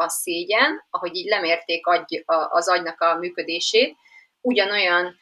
a 0.00 0.08
szégyen, 0.08 0.86
ahogy 0.90 1.16
így 1.16 1.26
lemérték 1.26 1.86
agy, 1.86 2.24
az 2.48 2.68
agynak 2.68 3.00
a 3.00 3.14
működését, 3.14 3.96
ugyanolyan 4.40 5.18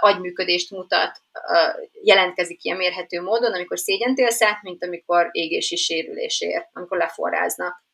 agyműködést 0.00 0.70
mutat, 0.70 1.20
jelentkezik 2.02 2.64
ilyen 2.64 2.76
mérhető 2.76 3.20
módon, 3.20 3.54
amikor 3.54 3.78
szégyent 3.78 4.18
élsz 4.18 4.42
át, 4.42 4.62
mint 4.62 4.84
amikor 4.84 5.28
égési 5.32 5.76
sérülésért, 5.76 6.68
amikor 6.72 6.98
leforráznak. 6.98 7.86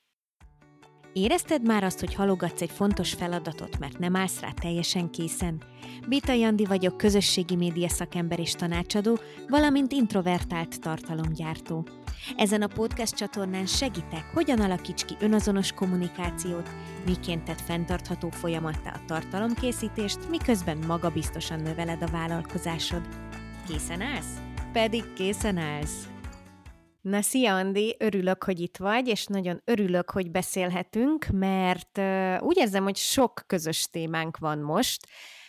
Érezted 1.17 1.67
már 1.67 1.85
azt, 1.85 2.01
hogy 2.01 2.15
halogatsz 2.15 2.61
egy 2.61 2.71
fontos 2.71 3.13
feladatot, 3.13 3.79
mert 3.79 3.99
nem 3.99 4.17
állsz 4.17 4.41
rá 4.41 4.51
teljesen 4.51 5.11
készen? 5.11 5.63
Bita 6.09 6.33
Jandi 6.33 6.65
vagyok, 6.65 6.97
közösségi 6.97 7.57
média 7.57 7.89
szakember 7.89 8.39
és 8.41 8.53
tanácsadó, 8.53 9.19
valamint 9.49 9.93
introvertált 9.93 10.81
tartalomgyártó. 10.81 11.87
Ezen 12.37 12.63
a 12.63 12.67
podcast 12.67 13.15
csatornán 13.15 13.67
segítek, 13.67 14.31
hogyan 14.33 14.61
alakíts 14.61 15.05
ki 15.05 15.15
önazonos 15.21 15.73
kommunikációt, 15.73 16.69
miként 17.07 17.45
tett 17.45 17.61
fenntartható 17.61 18.31
folyamattá 18.31 18.91
a 18.91 19.05
tartalomkészítést, 19.07 20.29
miközben 20.31 20.79
magabiztosan 20.87 21.61
növeled 21.61 22.03
a 22.03 22.11
vállalkozásod. 22.11 23.09
Készen 23.69 24.01
állsz? 24.01 24.39
Pedig 24.73 25.13
készen 25.13 25.57
állsz! 25.57 26.14
Na, 27.05 27.23
szia 27.23 27.55
Andi, 27.55 27.97
örülök, 27.99 28.45
hogy 28.45 28.61
itt 28.61 28.77
vagy, 28.77 29.09
és 29.09 29.27
nagyon 29.27 29.63
örülök, 29.65 30.11
hogy 30.11 30.31
beszélhetünk, 30.31 31.27
mert 31.27 32.01
úgy 32.41 32.57
érzem, 32.57 32.83
hogy 32.83 32.97
sok 32.97 33.45
közös 33.47 33.87
témánk 33.91 34.37
van 34.37 34.59
most, 34.59 35.07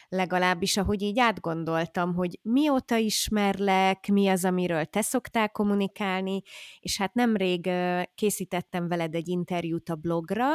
legalábbis 0.10 0.77
ahogy 0.77 1.02
így 1.02 1.20
átgondoltam, 1.20 2.13
hogy 2.13 2.40
mióta 2.41 2.96
ismerlek, 2.96 4.08
mi 4.08 4.27
az, 4.27 4.46
amiről 4.46 4.86
te 4.86 5.02
szoktál 5.02 5.49
kommunikálni, 5.49 6.41
és 6.80 6.98
hát 6.98 7.13
nemrég 7.13 7.70
készítettem 8.16 8.88
veled 8.88 9.16
egy 9.16 9.27
interjút 9.27 9.90
a 9.90 9.96
blogra, 9.96 10.48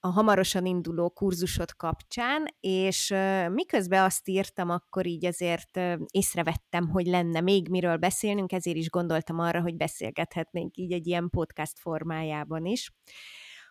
a 0.00 0.08
hamarosan 0.08 0.66
induló 0.66 1.10
kurzusod 1.10 1.72
kapcsán, 1.72 2.46
és 2.60 3.14
miközben 3.50 4.04
azt 4.04 4.28
írtam, 4.28 4.70
akkor 4.70 5.06
így 5.06 5.26
azért 5.26 5.80
észrevettem, 6.10 6.88
hogy 6.88 7.06
lenne 7.06 7.40
még 7.40 7.68
miről 7.68 7.96
beszélnünk, 7.96 8.52
ezért 8.52 8.76
is 8.76 8.90
gondoltam 8.90 9.38
arra, 9.38 9.60
hogy 9.60 9.76
beszélgethetnénk 9.76 10.76
így 10.76 10.92
egy 10.92 11.06
ilyen 11.06 11.28
podcast 11.30 11.78
formájában 11.78 12.64
is. 12.64 12.92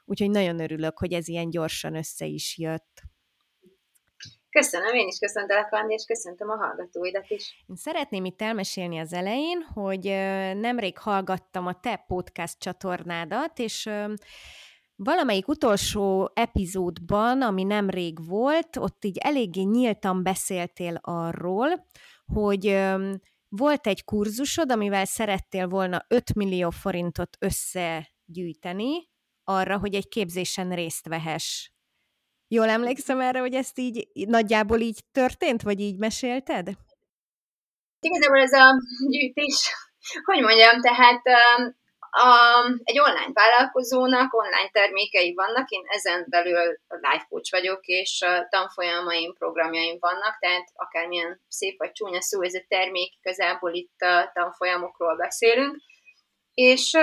Úgyhogy 0.06 0.30
nagyon 0.30 0.60
örülök, 0.60 1.00
hogy 1.00 1.14
ez 1.14 1.28
ilyen 1.28 1.50
gyorsan 1.50 1.96
össze 1.96 2.26
is 2.26 2.58
jött. 2.58 3.02
Köszönöm, 4.50 4.94
én 4.94 5.08
is 5.08 5.20
köszöntelek, 5.20 5.74
Andi, 5.74 5.94
és 5.94 6.06
köszöntöm 6.06 6.50
a 6.50 6.56
hallgatóidat 6.56 7.30
is. 7.30 7.64
Én 7.68 7.76
szeretném 7.76 8.26
itt 8.26 8.42
elmesélni 8.42 9.00
az 9.00 9.14
elején, 9.14 9.62
hogy 9.62 10.04
nemrég 10.60 10.98
hallgattam 10.98 11.68
a 11.68 11.80
te 11.80 12.04
podcast 12.08 12.60
csatornádat, 12.60 13.60
és 13.60 13.90
valamelyik 14.96 15.48
utolsó 15.48 16.32
epizódban, 16.34 17.42
ami 17.42 17.64
nemrég 17.64 18.26
volt, 18.28 18.78
ott 18.78 19.06
így 19.06 19.18
eléggé 19.18 19.62
nyíltan 19.62 20.24
beszéltél 20.24 21.00
arról, 21.02 21.86
hogy 22.34 22.86
volt 23.50 23.88
egy 23.88 24.04
kurzusod, 24.04 24.72
amivel 24.72 25.06
szerettél 25.06 25.68
volna 25.68 26.06
5 26.08 26.34
millió 26.34 26.70
forintot 26.70 27.38
összegyűjteni 27.40 29.10
arra, 29.44 29.78
hogy 29.78 29.96
egy 29.96 30.08
képzésen 30.08 30.76
részt 30.76 31.08
vehess. 31.08 31.70
Jól 32.48 32.70
emlékszem 32.70 33.22
erre, 33.22 33.40
hogy 33.40 33.54
ezt 33.54 33.80
így 33.80 34.08
nagyjából 34.14 34.80
így 34.80 35.04
történt, 35.12 35.62
vagy 35.62 35.80
így 35.80 35.98
mesélted? 35.98 36.70
Igazából 38.00 38.40
ez 38.40 38.54
a 38.54 38.82
gyűjtés, 39.10 39.74
hogy 40.24 40.42
mondjam, 40.42 40.82
tehát 40.82 41.22
a, 42.18 42.66
egy 42.84 43.00
online 43.00 43.32
vállalkozónak 43.34 44.34
online 44.34 44.70
termékei 44.72 45.34
vannak, 45.34 45.70
én 45.70 45.84
ezen 45.86 46.26
belül 46.30 46.78
life 46.88 47.26
coach 47.30 47.52
vagyok, 47.52 47.86
és 47.86 48.26
tanfolyamaim, 48.50 49.34
programjaim 49.34 49.98
vannak, 50.00 50.38
tehát 50.40 50.68
akármilyen 50.74 51.42
szép 51.48 51.78
vagy 51.78 51.92
csúnya 51.92 52.22
szó, 52.22 52.42
ez 52.42 52.54
a 52.54 52.66
termék, 52.68 53.14
igazából 53.22 53.74
itt 53.74 54.02
a 54.02 54.32
tanfolyamokról 54.34 55.16
beszélünk. 55.16 55.78
És 56.54 56.98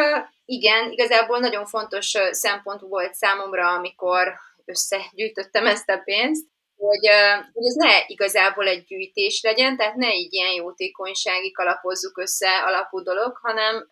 igen, 0.44 0.90
igazából 0.90 1.38
nagyon 1.38 1.66
fontos 1.66 2.12
szempont 2.30 2.80
volt 2.80 3.14
számomra, 3.14 3.68
amikor 3.68 4.34
összegyűjtöttem 4.64 5.66
ezt 5.66 5.88
a 5.88 5.98
pénzt, 6.04 6.46
hogy, 6.86 7.06
hogy 7.52 7.66
ez 7.66 7.74
ne 7.74 8.04
igazából 8.06 8.66
egy 8.66 8.84
gyűjtés 8.84 9.40
legyen, 9.42 9.76
tehát 9.76 9.94
ne 9.94 10.14
így 10.14 10.32
ilyen 10.32 10.52
jótékonysági 10.52 11.52
alapozzuk 11.54 12.18
össze 12.18 12.62
alapú 12.62 13.02
dolog, 13.02 13.38
hanem 13.42 13.88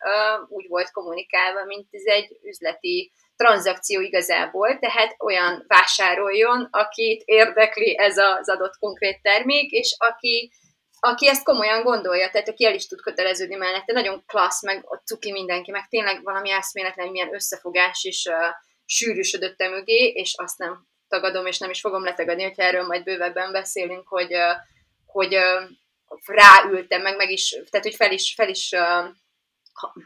úgy 0.48 0.68
volt 0.68 0.90
kommunikálva, 0.90 1.64
mint 1.64 1.86
ez 1.90 2.04
egy 2.04 2.38
üzleti 2.42 3.12
tranzakció 3.36 4.00
igazából, 4.00 4.78
tehát 4.78 5.14
olyan 5.18 5.64
vásároljon, 5.66 6.68
akit 6.70 7.22
érdekli 7.24 7.98
ez 7.98 8.16
az 8.16 8.48
adott 8.48 8.78
konkrét 8.78 9.22
termék, 9.22 9.70
és 9.70 9.94
aki, 9.98 10.52
aki 11.00 11.28
ezt 11.28 11.44
komolyan 11.44 11.82
gondolja, 11.82 12.30
tehát 12.30 12.48
aki 12.48 12.64
el 12.66 12.74
is 12.74 12.86
tud 12.86 13.00
köteleződni 13.00 13.54
mellette, 13.54 13.92
nagyon 13.92 14.22
klassz, 14.26 14.62
meg 14.62 14.84
ott 14.88 15.06
cuki 15.06 15.32
mindenki, 15.32 15.70
meg 15.70 15.88
tényleg 15.88 16.22
valami 16.22 16.50
eszméletlen, 16.50 17.08
milyen 17.08 17.34
összefogás 17.34 18.04
is 18.04 18.24
uh, 18.24 18.34
sűrűsödött 18.84 19.58
mögé, 19.58 20.06
és 20.06 20.34
azt 20.36 20.58
nem 20.58 20.88
tagadom, 21.10 21.46
és 21.46 21.58
nem 21.58 21.70
is 21.70 21.80
fogom 21.80 22.04
letagadni, 22.04 22.42
hogyha 22.42 22.62
erről 22.62 22.86
majd 22.86 23.02
bővebben 23.02 23.52
beszélünk, 23.52 24.08
hogy, 24.08 24.34
hogy 25.06 25.38
ráültem, 26.26 27.02
meg, 27.02 27.16
meg 27.16 27.30
is, 27.30 27.48
tehát 27.70 27.86
hogy 27.86 27.94
fel 27.94 28.12
is, 28.12 28.34
fel 28.34 28.48
is 28.48 28.70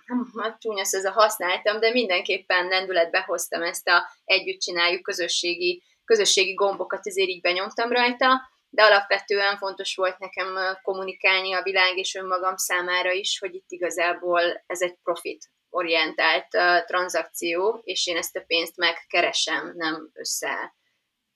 nem, 0.07 0.33
hát 0.43 0.61
csúnya 0.61 0.81
ez 0.81 1.05
a 1.05 1.11
használtam, 1.11 1.81
de 1.81 1.91
mindenképpen 1.91 2.67
lendületbe 2.67 3.21
hoztam 3.21 3.63
ezt 3.63 3.89
a 3.89 4.07
együtt 4.25 4.61
csináljuk 4.61 5.03
közösségi, 5.03 5.83
közösségi 6.05 6.55
gombokat, 6.55 7.07
ezért 7.07 7.29
így 7.29 7.41
benyomtam 7.41 7.93
rajta, 7.93 8.53
de 8.69 8.83
alapvetően 8.83 9.57
fontos 9.57 9.95
volt 9.95 10.19
nekem 10.19 10.79
kommunikálni 10.83 11.53
a 11.53 11.63
világ 11.63 11.99
és 11.99 12.15
önmagam 12.15 12.57
számára 12.57 13.13
is, 13.13 13.39
hogy 13.39 13.55
itt 13.55 13.69
igazából 13.69 14.63
ez 14.67 14.83
egy 14.83 14.99
profit 15.03 15.51
orientált 15.71 16.47
uh, 16.55 16.85
tranzakció, 16.85 17.81
és 17.85 18.07
én 18.07 18.17
ezt 18.17 18.37
a 18.37 18.45
pénzt 18.47 18.77
megkeresem, 18.77 19.73
nem 19.77 20.11
össze 20.13 20.75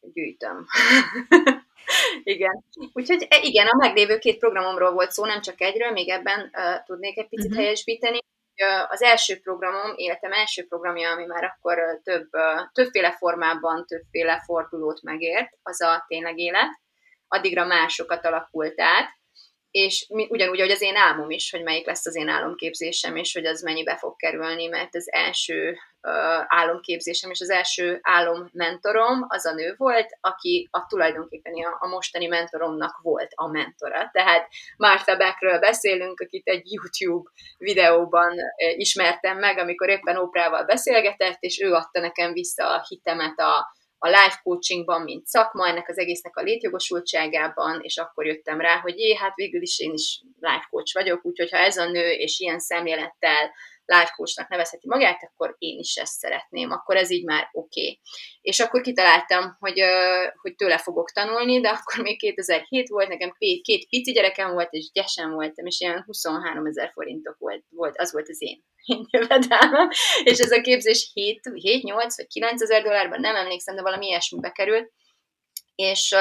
gyűjtöm. 0.00 0.66
igen. 2.22 2.64
Úgyhogy 2.92 3.26
e, 3.30 3.38
igen, 3.42 3.66
a 3.66 3.76
meglévő 3.76 4.18
két 4.18 4.38
programomról 4.38 4.92
volt 4.92 5.10
szó, 5.10 5.24
nem 5.24 5.40
csak 5.40 5.60
egyről, 5.60 5.90
még 5.90 6.08
ebben 6.08 6.50
uh, 6.52 6.84
tudnék 6.84 7.18
egy 7.18 7.28
picit 7.28 7.46
uh-huh. 7.46 7.62
helyesbíteni. 7.62 8.18
Az 8.88 9.02
első 9.02 9.40
programom, 9.40 9.92
életem 9.96 10.32
első 10.32 10.66
programja, 10.66 11.10
ami 11.10 11.24
már 11.24 11.44
akkor 11.44 12.00
több, 12.02 12.28
többféle 12.72 13.12
formában, 13.12 13.86
többféle 13.86 14.42
fordulót 14.44 15.02
megért, 15.02 15.52
az 15.62 15.80
a 15.80 16.04
tényleg 16.06 16.38
élet. 16.38 16.80
Addigra 17.28 17.66
másokat 17.66 18.24
alakult 18.24 18.80
át, 18.80 19.17
és 19.70 20.06
mi, 20.08 20.26
ugyanúgy, 20.30 20.60
hogy 20.60 20.70
az 20.70 20.82
én 20.82 20.96
álmom 20.96 21.30
is, 21.30 21.50
hogy 21.50 21.62
melyik 21.62 21.86
lesz 21.86 22.06
az 22.06 22.16
én 22.16 22.28
álomképzésem, 22.28 23.16
és 23.16 23.32
hogy 23.32 23.46
az 23.46 23.62
mennyibe 23.62 23.96
fog 23.96 24.16
kerülni, 24.16 24.66
mert 24.66 24.94
az 24.94 25.12
első 25.12 25.70
uh, 25.70 26.44
álomképzésem 26.46 27.30
és 27.30 27.40
az 27.40 27.50
első 27.50 27.98
álommentorom 28.02 29.24
az 29.28 29.46
a 29.46 29.54
nő 29.54 29.74
volt, 29.76 30.18
aki 30.20 30.68
a 30.70 30.86
tulajdonképpen 30.86 31.52
a, 31.52 31.76
a 31.84 31.88
mostani 31.88 32.26
mentoromnak 32.26 32.98
volt 33.02 33.30
a 33.34 33.46
mentora. 33.46 34.10
Tehát 34.12 34.48
Martha 34.76 35.16
Beckről 35.16 35.58
beszélünk, 35.58 36.20
akit 36.20 36.46
egy 36.46 36.72
YouTube 36.72 37.30
videóban 37.58 38.34
ismertem 38.76 39.38
meg, 39.38 39.58
amikor 39.58 39.88
éppen 39.88 40.16
Oprával 40.16 40.64
beszélgetett, 40.64 41.36
és 41.40 41.60
ő 41.60 41.72
adta 41.72 42.00
nekem 42.00 42.32
vissza 42.32 42.68
a 42.68 42.84
hitemet 42.88 43.38
a, 43.38 43.76
a 43.98 44.08
life 44.08 44.40
coachingban, 44.42 45.02
mint 45.02 45.26
szakma, 45.26 45.68
ennek 45.68 45.88
az 45.88 45.98
egésznek 45.98 46.36
a 46.36 46.42
létjogosultságában, 46.42 47.80
és 47.82 47.96
akkor 47.96 48.26
jöttem 48.26 48.60
rá, 48.60 48.80
hogy 48.80 48.98
jé, 48.98 49.14
hát 49.14 49.34
végül 49.34 49.62
is 49.62 49.78
én 49.78 49.92
is 49.92 50.22
life 50.40 50.66
coach 50.70 50.94
vagyok, 50.94 51.24
úgyhogy 51.24 51.50
ha 51.50 51.58
ez 51.58 51.76
a 51.76 51.90
nő 51.90 52.10
és 52.10 52.38
ilyen 52.38 52.58
szemlélettel 52.58 53.50
life 53.88 54.12
coachnak 54.16 54.48
nevezheti 54.48 54.88
magát, 54.88 55.22
akkor 55.22 55.54
én 55.58 55.78
is 55.78 55.94
ezt 55.96 56.18
szeretném, 56.18 56.70
akkor 56.70 56.96
ez 56.96 57.10
így 57.10 57.24
már 57.24 57.48
oké. 57.52 57.80
Okay. 57.80 58.00
És 58.40 58.60
akkor 58.60 58.80
kitaláltam, 58.80 59.56
hogy, 59.58 59.80
hogy 60.40 60.54
tőle 60.54 60.78
fogok 60.78 61.10
tanulni, 61.10 61.60
de 61.60 61.68
akkor 61.68 62.04
még 62.04 62.18
2007 62.18 62.88
volt, 62.88 63.08
nekem 63.08 63.34
két, 63.38 63.62
két 63.62 63.88
pici 63.88 64.12
gyerekem 64.12 64.52
volt, 64.52 64.72
és 64.72 64.90
gyesen 64.92 65.32
voltam, 65.32 65.66
és 65.66 65.80
ilyen 65.80 66.02
23 66.06 66.66
ezer 66.66 66.90
forintok 66.92 67.36
volt, 67.38 67.64
volt, 67.70 67.98
az 67.98 68.12
volt 68.12 68.28
az 68.28 68.42
én 68.42 68.64
jövedelmem, 69.12 69.88
és 70.24 70.38
ez 70.38 70.50
a 70.50 70.60
képzés 70.60 71.10
7, 71.14 71.40
7 71.54 71.82
8 71.82 72.16
vagy 72.16 72.26
9 72.26 72.62
ezer 72.62 72.82
dollárban, 72.82 73.20
nem 73.20 73.36
emlékszem, 73.36 73.74
de 73.76 73.82
valami 73.82 74.06
ilyesmibe 74.06 74.50
került, 74.50 74.92
és, 75.78 76.14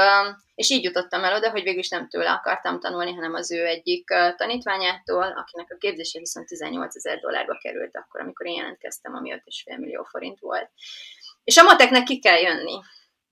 és 0.56 0.70
így 0.70 0.84
jutottam 0.84 1.24
el 1.24 1.36
oda, 1.36 1.50
hogy 1.50 1.64
végül 1.64 1.80
is 1.80 1.90
nem 1.90 2.10
tőle 2.10 2.32
akartam 2.32 2.80
tanulni, 2.80 3.14
hanem 3.14 3.34
az 3.34 3.52
ő 3.52 3.66
egyik 3.66 4.08
tanítványától, 4.36 5.24
akinek 5.24 5.72
a 5.72 5.78
képzése 5.78 6.20
viszont 6.20 6.48
18 6.48 6.96
ezer 6.96 7.20
dollárba 7.20 7.58
került 7.62 7.96
akkor, 7.96 8.22
amikor 8.22 8.46
én 8.46 8.56
jelentkeztem, 8.56 9.16
ami 9.16 9.42
5,5 9.66 9.78
millió 9.80 10.04
forint 10.04 10.40
volt. 10.40 10.70
És 11.44 11.58
a 11.58 11.64
mateknek 11.64 12.04
ki 12.04 12.20
kell 12.20 12.40
jönni. 12.40 12.80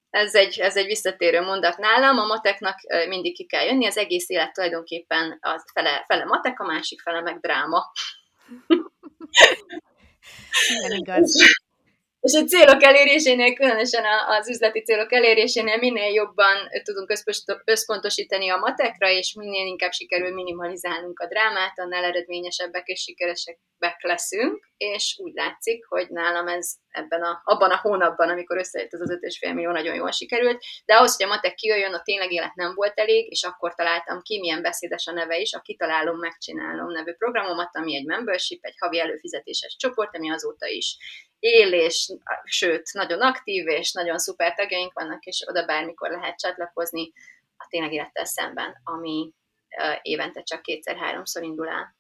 Ez 0.10 0.36
egy, 0.36 0.60
ez 0.60 0.78
egy 0.78 0.86
visszatérő 0.86 1.42
mondat 1.42 1.78
nálam, 1.78 2.18
a 2.18 2.26
mateknak 2.26 2.80
mindig 3.08 3.36
ki 3.36 3.46
kell 3.46 3.66
jönni, 3.66 3.86
az 3.86 3.98
egész 3.98 4.30
élet 4.30 4.54
tulajdonképpen 4.54 5.38
a 5.42 5.64
fele, 5.74 6.04
fele 6.08 6.26
matek, 6.26 6.60
a 6.60 6.66
másik 6.66 7.02
fele 7.02 7.22
meg 7.22 7.40
dráma. 7.40 7.92
Igen, 10.70 10.92
igaz. 10.92 11.64
És 12.26 12.34
a 12.34 12.44
célok 12.44 12.84
elérésénél, 12.84 13.54
különösen 13.54 14.04
az 14.28 14.50
üzleti 14.50 14.82
célok 14.82 15.14
elérésénél 15.14 15.78
minél 15.78 16.14
jobban 16.14 16.56
tudunk 16.84 17.14
összpontosítani 17.66 18.50
a 18.50 18.58
matekra, 18.58 19.10
és 19.10 19.34
minél 19.34 19.66
inkább 19.66 19.92
sikerül 19.92 20.34
minimalizálnunk 20.34 21.20
a 21.20 21.28
drámát, 21.28 21.80
annál 21.80 22.04
eredményesebbek 22.04 22.88
és 22.88 23.02
sikeresebbek 23.02 24.02
leszünk, 24.02 24.66
és 24.78 25.16
úgy 25.22 25.34
látszik, 25.34 25.86
hogy 25.86 26.10
nálam 26.10 26.48
ez 26.48 26.74
ebben 26.90 27.22
a, 27.22 27.42
abban 27.44 27.72
a 27.72 27.80
hónapban, 27.82 28.30
amikor 28.30 28.58
összejött 28.58 28.94
az 28.94 29.02
az 29.02 29.20
5,5 29.22 29.54
millió, 29.54 29.72
nagyon 29.72 29.96
jól 29.96 30.12
sikerült, 30.12 30.64
de 30.86 30.94
ahhoz, 30.94 31.16
hogy 31.16 31.26
a 31.26 31.30
matek 31.30 31.54
kijöjjön, 31.56 31.94
a 31.94 32.02
tényleg 32.02 32.32
élet 32.32 32.56
nem 32.56 32.74
volt 32.76 33.00
elég, 33.00 33.32
és 33.32 33.44
akkor 33.44 33.76
találtam 33.76 34.22
ki, 34.22 34.40
milyen 34.40 34.62
beszédes 34.62 35.08
a 35.08 35.12
neve 35.12 35.38
is, 35.40 35.54
a 35.54 35.60
Kitalálom, 35.60 36.20
Megcsinálom 36.20 36.92
nevű 36.92 37.14
programomat, 37.14 37.76
ami 37.76 37.96
egy 37.96 38.06
membership, 38.06 38.66
egy 38.66 38.76
havi 38.80 39.00
előfizetéses 39.00 39.76
csoport, 39.76 40.16
ami 40.16 40.32
azóta 40.32 40.68
is 40.68 40.98
él, 41.40 41.74
és 41.74 42.14
sőt, 42.44 42.94
nagyon 42.94 43.22
aktív, 43.22 43.68
és 43.68 43.92
nagyon 43.92 44.18
szuper 44.18 44.54
tagjaink 44.54 44.94
vannak, 44.94 45.24
és 45.24 45.44
oda 45.48 45.66
bármikor 45.66 46.10
lehet 46.10 46.40
csatlakozni 46.40 47.12
a 47.58 47.68
tényleg 47.70 47.94
élettel 47.94 48.26
szemben, 48.26 48.82
ami 48.84 49.32
évente 50.02 50.44
csak 50.44 50.62
kétszer-háromszor 50.62 51.44
indul 51.44 51.68
el. 51.68 51.96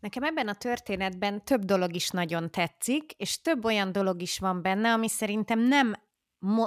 Nekem 0.00 0.22
ebben 0.22 0.48
a 0.48 0.54
történetben 0.54 1.44
több 1.44 1.60
dolog 1.64 1.94
is 1.94 2.10
nagyon 2.10 2.50
tetszik, 2.50 3.12
és 3.12 3.40
több 3.40 3.64
olyan 3.64 3.92
dolog 3.92 4.22
is 4.22 4.38
van 4.38 4.62
benne, 4.62 4.92
ami 4.92 5.08
szerintem 5.08 5.58
nem 5.58 5.94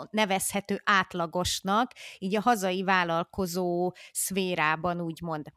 nevezhető 0.10 0.82
átlagosnak, 0.84 1.92
így 2.18 2.36
a 2.36 2.42
hazai 2.42 2.84
vállalkozó 2.84 3.94
szférában 4.12 5.02
úgymond. 5.02 5.48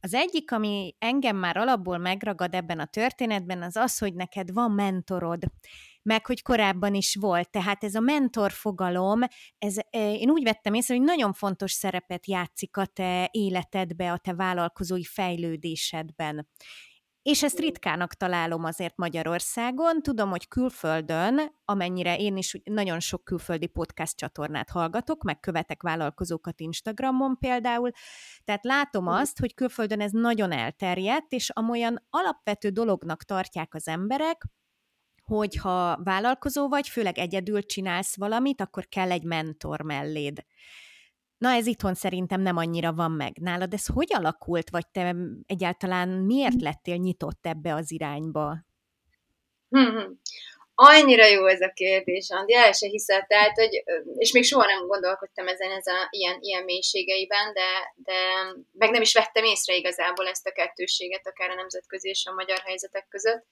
Az 0.00 0.14
egyik, 0.14 0.52
ami 0.52 0.94
engem 0.98 1.36
már 1.36 1.56
alapból 1.56 1.98
megragad 1.98 2.54
ebben 2.54 2.78
a 2.78 2.86
történetben, 2.86 3.62
az 3.62 3.76
az, 3.76 3.98
hogy 3.98 4.14
neked 4.14 4.52
van 4.52 4.70
mentorod 4.70 5.42
meg 6.02 6.26
hogy 6.26 6.42
korábban 6.42 6.94
is 6.94 7.14
volt. 7.14 7.50
Tehát 7.50 7.84
ez 7.84 7.94
a 7.94 8.00
mentor 8.00 8.52
fogalom, 8.52 9.20
ez, 9.58 9.76
én 9.90 10.30
úgy 10.30 10.42
vettem 10.42 10.74
észre, 10.74 10.94
hogy 10.94 11.04
nagyon 11.04 11.32
fontos 11.32 11.72
szerepet 11.72 12.26
játszik 12.26 12.76
a 12.76 12.86
te 12.86 13.28
életedbe, 13.32 14.12
a 14.12 14.18
te 14.18 14.34
vállalkozói 14.34 15.04
fejlődésedben. 15.04 16.48
És 17.22 17.42
ezt 17.42 17.58
ritkának 17.58 18.14
találom 18.14 18.64
azért 18.64 18.96
Magyarországon. 18.96 20.02
Tudom, 20.02 20.30
hogy 20.30 20.48
külföldön, 20.48 21.40
amennyire 21.64 22.16
én 22.16 22.36
is 22.36 22.60
nagyon 22.64 23.00
sok 23.00 23.24
külföldi 23.24 23.66
podcast 23.66 24.16
csatornát 24.16 24.70
hallgatok, 24.70 25.22
meg 25.22 25.40
követek 25.40 25.82
vállalkozókat 25.82 26.60
Instagramon 26.60 27.38
például, 27.38 27.90
tehát 28.44 28.64
látom 28.64 29.06
azt, 29.06 29.38
hogy 29.38 29.54
külföldön 29.54 30.00
ez 30.00 30.10
nagyon 30.10 30.52
elterjedt, 30.52 31.32
és 31.32 31.50
amolyan 31.50 32.06
alapvető 32.10 32.68
dolognak 32.68 33.22
tartják 33.22 33.74
az 33.74 33.88
emberek, 33.88 34.46
hogyha 35.22 36.02
vállalkozó 36.02 36.68
vagy, 36.68 36.88
főleg 36.88 37.18
egyedül 37.18 37.66
csinálsz 37.66 38.16
valamit, 38.16 38.60
akkor 38.60 38.88
kell 38.88 39.10
egy 39.10 39.24
mentor 39.24 39.80
melléd. 39.82 40.44
Na 41.42 41.50
ez 41.50 41.66
itthon 41.66 41.94
szerintem 41.94 42.40
nem 42.40 42.56
annyira 42.56 42.92
van 42.92 43.10
meg. 43.10 43.32
Nálad 43.40 43.72
ez 43.72 43.86
hogy 43.86 44.14
alakult, 44.14 44.70
vagy 44.70 44.86
te 44.92 45.14
egyáltalán 45.46 46.08
miért 46.08 46.52
hm. 46.52 46.62
lettél 46.62 46.96
nyitott 46.96 47.46
ebbe 47.46 47.74
az 47.74 47.92
irányba? 47.92 48.56
Hmm. 49.68 50.20
Annyira 50.74 51.26
jó 51.26 51.46
ez 51.46 51.60
a 51.60 51.72
kérdés, 51.74 52.30
Andi, 52.30 52.54
el 52.54 52.72
se 52.72 52.86
hiszed, 52.86 53.26
tehát, 53.26 53.54
hogy, 53.54 53.82
és 54.16 54.32
még 54.32 54.44
soha 54.44 54.66
nem 54.66 54.86
gondolkodtam 54.86 55.48
ezen, 55.48 55.70
ez 55.70 55.86
a, 55.86 56.08
ilyen, 56.10 56.36
ilyen 56.40 56.64
mélységeiben, 56.64 57.52
de, 57.52 57.94
de 57.94 58.14
meg 58.72 58.90
nem 58.90 59.02
is 59.02 59.12
vettem 59.12 59.44
észre 59.44 59.74
igazából 59.74 60.26
ezt 60.26 60.46
a 60.46 60.52
kettőséget, 60.52 61.26
akár 61.26 61.50
a 61.50 61.54
nemzetközi 61.54 62.08
és 62.08 62.26
a 62.26 62.32
magyar 62.32 62.58
helyzetek 62.58 63.06
között. 63.08 63.44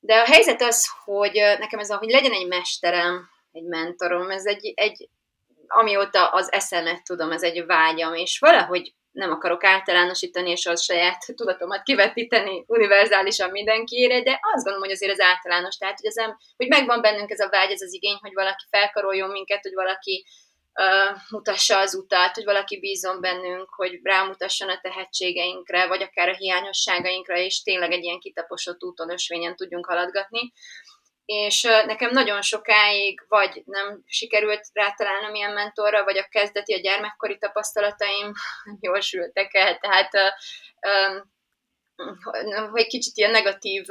De 0.00 0.14
a 0.14 0.24
helyzet 0.24 0.62
az, 0.62 0.88
hogy 1.04 1.32
nekem 1.58 1.78
ez 1.78 1.90
a, 1.90 1.96
hogy 1.96 2.10
legyen 2.10 2.32
egy 2.32 2.46
mesterem, 2.46 3.28
egy 3.52 3.64
mentorom, 3.64 4.30
ez 4.30 4.46
egy, 4.46 4.72
egy 4.74 5.08
amióta 5.66 6.28
az 6.28 6.52
eszemet 6.52 7.04
tudom, 7.04 7.32
ez 7.32 7.42
egy 7.42 7.66
vágyam, 7.66 8.14
és 8.14 8.38
valahogy 8.38 8.94
nem 9.16 9.30
akarok 9.30 9.64
általánosítani, 9.64 10.50
és 10.50 10.66
az 10.66 10.82
saját 10.82 11.24
tudatomat 11.34 11.82
kivetíteni 11.82 12.64
univerzálisan 12.66 13.50
mindenkiére, 13.50 14.22
de 14.22 14.40
azt 14.54 14.64
gondolom, 14.64 14.82
hogy 14.82 14.90
azért 14.90 15.12
az 15.12 15.20
általános, 15.20 15.76
tehát 15.76 16.00
hogy, 16.00 16.06
az, 16.06 16.34
hogy 16.56 16.68
megvan 16.68 17.00
bennünk 17.00 17.30
ez 17.30 17.40
a 17.40 17.48
vágy, 17.48 17.70
ez 17.70 17.80
az 17.80 17.92
igény, 17.92 18.18
hogy 18.20 18.32
valaki 18.34 18.64
felkaroljon 18.70 19.30
minket, 19.30 19.62
hogy 19.62 19.74
valaki 19.74 20.26
uh, 20.72 21.18
mutassa 21.30 21.78
az 21.78 21.94
utat, 21.94 22.34
hogy 22.34 22.44
valaki 22.44 22.78
bízom 22.78 23.20
bennünk, 23.20 23.68
hogy 23.70 24.00
rámutasson 24.02 24.68
a 24.68 24.80
tehetségeinkre, 24.82 25.86
vagy 25.86 26.02
akár 26.02 26.28
a 26.28 26.36
hiányosságainkra, 26.36 27.36
és 27.36 27.62
tényleg 27.62 27.92
egy 27.92 28.04
ilyen 28.04 28.18
kitaposott 28.18 28.84
úton, 28.84 29.10
ösvényen 29.10 29.56
tudjunk 29.56 29.86
haladgatni 29.86 30.52
és 31.26 31.62
nekem 31.62 32.10
nagyon 32.10 32.42
sokáig 32.42 33.24
vagy 33.28 33.62
nem 33.64 34.02
sikerült 34.06 34.66
rátalálnom 34.72 35.34
ilyen 35.34 35.52
mentorra, 35.52 36.04
vagy 36.04 36.18
a 36.18 36.28
kezdeti, 36.30 36.74
a 36.74 36.80
gyermekkori 36.80 37.38
tapasztalataim 37.38 38.32
jól 38.80 39.00
sültek 39.00 39.54
el, 39.54 39.78
tehát 39.78 40.10
egy 42.72 42.86
kicsit 42.86 43.16
ilyen 43.16 43.30
negatív 43.30 43.86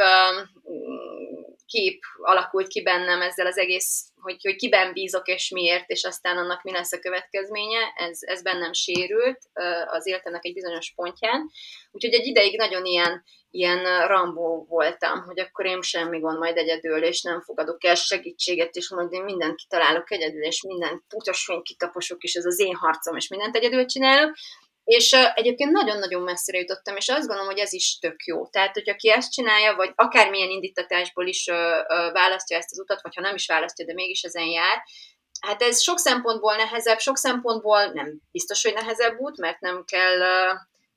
kép 1.68 2.00
alakult 2.22 2.68
ki 2.68 2.82
bennem 2.82 3.22
ezzel 3.22 3.46
az 3.46 3.58
egész, 3.58 4.10
hogy, 4.22 4.38
hogy 4.42 4.56
kiben 4.56 4.94
bízok 4.94 5.28
és 5.28 5.50
miért, 5.50 5.90
és 5.90 6.04
aztán 6.04 6.38
annak 6.38 6.64
mi 6.64 6.72
lesz 6.72 6.92
a 6.92 7.00
következménye, 7.00 7.94
ez, 7.96 8.20
ez 8.22 8.42
bennem 8.42 8.74
sérült 8.74 9.40
az 9.86 10.08
életemnek 10.08 10.46
egy 10.46 10.54
bizonyos 10.54 10.94
pontján. 10.96 11.50
Úgyhogy 11.92 12.14
egy 12.14 12.26
ideig 12.26 12.58
nagyon 12.58 12.86
ilyen, 12.86 13.24
ilyen 13.50 14.08
rambó 14.08 14.66
voltam, 14.70 15.24
hogy 15.24 15.40
akkor 15.40 15.66
én 15.66 15.82
semmi 15.82 16.20
gond, 16.20 16.38
majd 16.38 16.58
egyedül, 16.58 17.04
és 17.04 17.22
nem 17.22 17.42
fogadok 17.42 17.84
el 17.84 17.96
segítséget, 17.96 18.76
és 18.76 18.90
majd 18.90 19.14
én 19.14 19.24
mindent 19.24 19.56
kitalálok 19.56 20.12
egyedül, 20.12 20.44
és 20.44 20.62
mindent 20.62 21.04
utasvény 21.14 21.62
kitaposok, 21.62 22.24
és 22.24 22.34
ez 22.34 22.46
az 22.46 22.60
én 22.60 22.76
harcom, 22.76 23.16
és 23.16 23.28
mindent 23.28 23.56
egyedül 23.56 23.86
csinálok, 23.86 24.36
és 24.86 25.12
uh, 25.12 25.32
egyébként 25.34 25.72
nagyon-nagyon 25.72 26.22
messzire 26.22 26.58
jutottam, 26.58 26.96
és 26.96 27.10
azt 27.10 27.28
gondolom, 27.28 27.46
hogy 27.46 27.60
ez 27.60 27.74
is 27.74 27.98
tök 28.00 28.24
jó. 28.26 28.48
Tehát, 28.48 28.74
hogyha 28.74 28.96
ki 28.96 29.10
ezt 29.10 29.32
csinálja, 29.32 29.76
vagy 29.76 29.92
akármilyen 29.96 30.50
indítatásból 30.50 31.28
is 31.28 31.46
választja 32.14 32.58
ezt 32.58 32.72
az 32.72 32.80
utat, 32.80 33.02
vagy 33.02 33.16
ha 33.16 33.22
nem 33.22 33.36
is 33.36 33.48
választja, 33.48 33.86
de 33.86 33.94
mégis 33.94 34.22
ezen 34.22 34.46
jár, 34.48 34.84
hát 35.40 35.62
ez 35.62 35.82
sok 35.82 36.00
szempontból 36.00 36.56
nehezebb, 36.56 37.00
sok 37.00 37.18
szempontból 37.18 37.86
nem 37.86 38.22
biztos, 38.32 38.64
hogy 38.64 38.74
nehezebb 38.74 39.20
út, 39.20 39.38
mert 39.38 39.60
nem 39.60 39.84
kell, 39.86 40.18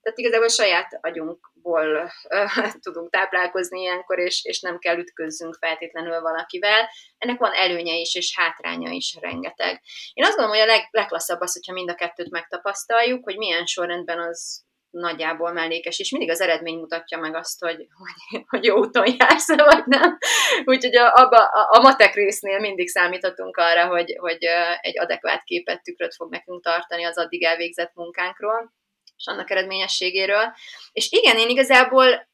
tehát 0.02 0.19
igazából 0.19 0.49
saját 0.49 0.99
agyunkból 1.00 1.40
uh, 1.69 2.73
tudunk 2.85 3.11
táplálkozni 3.11 3.81
ilyenkor, 3.81 4.19
és, 4.19 4.44
és 4.44 4.61
nem 4.61 4.79
kell 4.79 4.99
ütközzünk 4.99 5.56
feltétlenül 5.61 6.20
valakivel. 6.20 6.88
Ennek 7.19 7.38
van 7.38 7.53
előnye 7.53 7.94
is, 7.94 8.15
és 8.15 8.37
hátránya 8.37 8.91
is 8.91 9.17
rengeteg. 9.20 9.81
Én 10.12 10.25
azt 10.25 10.37
gondolom, 10.37 10.61
hogy 10.61 10.69
a 10.69 10.73
leg, 10.73 10.88
legklasszabb 10.91 11.40
az, 11.40 11.52
hogyha 11.52 11.73
mind 11.73 11.90
a 11.90 11.95
kettőt 11.95 12.31
megtapasztaljuk, 12.31 13.25
hogy 13.25 13.37
milyen 13.37 13.66
sorrendben 13.66 14.19
az 14.21 14.66
nagyjából 14.90 15.52
mellékes, 15.52 15.99
és 15.99 16.11
mindig 16.11 16.31
az 16.31 16.40
eredmény 16.40 16.78
mutatja 16.78 17.19
meg 17.19 17.35
azt, 17.35 17.61
hogy, 17.61 17.76
hogy, 17.76 18.43
hogy 18.49 18.64
jó 18.64 18.76
úton 18.76 19.14
jársz, 19.19 19.57
vagy 19.57 19.87
nem. 19.87 20.19
Úgyhogy 20.64 20.97
a, 20.97 21.14
a, 21.14 21.28
a 21.71 21.81
matek 21.81 22.14
résznél 22.14 22.59
mindig 22.59 22.88
számíthatunk 22.88 23.57
arra, 23.57 23.87
hogy, 23.87 24.16
hogy 24.19 24.45
egy 24.81 24.99
adekvát 24.99 25.43
képet, 25.45 25.83
tükröt 25.83 26.14
fog 26.14 26.31
nekünk 26.31 26.62
tartani 26.62 27.04
az 27.04 27.19
addig 27.19 27.45
elvégzett 27.45 27.95
munkánkról 27.95 28.73
és 29.19 29.27
annak 29.27 29.51
eredményességéről. 29.51 30.53
És 30.93 31.11
igen, 31.11 31.37
én 31.37 31.49
igazából 31.49 32.29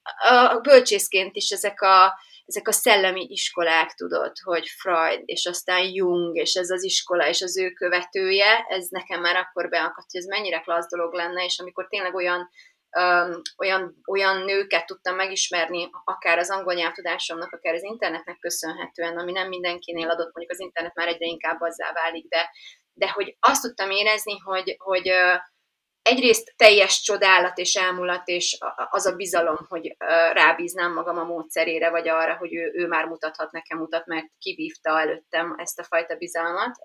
a 0.51 0.59
bölcsészként 0.59 1.37
is 1.37 1.51
ezek 1.51 1.81
a, 1.81 2.19
ezek 2.45 2.69
a 2.69 2.73
szellemi 2.73 3.27
iskolák, 3.31 3.95
tudod, 3.95 4.33
hogy 4.43 4.69
Freud, 4.69 5.23
és 5.25 5.47
aztán 5.47 5.83
Jung, 5.93 6.37
és 6.37 6.55
ez 6.55 6.71
az 6.71 6.85
iskola, 6.85 7.29
és 7.29 7.43
az 7.43 7.59
ő 7.59 7.71
követője, 7.71 8.65
ez 8.69 8.87
nekem 8.89 9.21
már 9.21 9.37
akkor 9.37 9.69
beakadt, 9.69 10.11
hogy 10.11 10.21
ez 10.21 10.27
mennyire 10.27 10.61
klassz 10.61 10.91
dolog 10.91 11.13
lenne, 11.13 11.45
és 11.45 11.59
amikor 11.59 11.87
tényleg 11.89 12.15
olyan 12.15 12.49
olyan, 13.57 14.01
olyan 14.07 14.45
nőket 14.45 14.87
tudtam 14.87 15.17
megismerni, 15.17 15.89
akár 16.05 16.39
az 16.39 16.51
angol 16.51 16.75
nyelvtudásomnak, 16.75 17.53
akár 17.53 17.75
az 17.75 17.83
internetnek 17.83 18.39
köszönhetően, 18.39 19.19
ami 19.19 19.33
nem 19.33 19.49
mindenkinél 19.49 20.11
adott, 20.11 20.35
mondjuk 20.35 20.51
az 20.51 20.61
internet 20.61 20.95
már 20.95 21.09
egyre 21.09 21.27
inkább 21.27 21.61
azzá 21.61 21.93
válik, 21.93 22.29
de, 22.29 22.51
de 22.93 23.11
hogy 23.11 23.37
azt 23.41 23.63
tudtam 23.63 23.91
érezni, 23.91 24.39
hogy, 24.39 24.75
hogy 24.79 25.13
egyrészt 26.05 26.55
teljes 26.57 27.01
csodálat 27.01 27.59
és 27.59 27.75
elmulat, 27.75 28.29
és 28.29 28.59
az 28.91 29.07
a 29.07 29.17
bizalom, 29.17 29.57
hogy 29.69 29.97
rábíznám 30.33 30.93
magam 30.93 31.19
a 31.19 31.25
módszerére, 31.25 31.91
vagy 31.91 32.09
arra, 32.09 32.37
hogy 32.37 32.55
ő, 32.55 32.73
ő 32.75 32.87
már 32.87 33.05
mutathat 33.05 33.53
nekem, 33.53 33.79
mutat, 33.79 34.07
mert 34.07 34.27
kivívta 34.39 35.01
előttem 35.01 35.55
ezt 35.59 35.79
a 35.79 35.85
fajta 35.85 36.17
bizalmat 36.17 36.77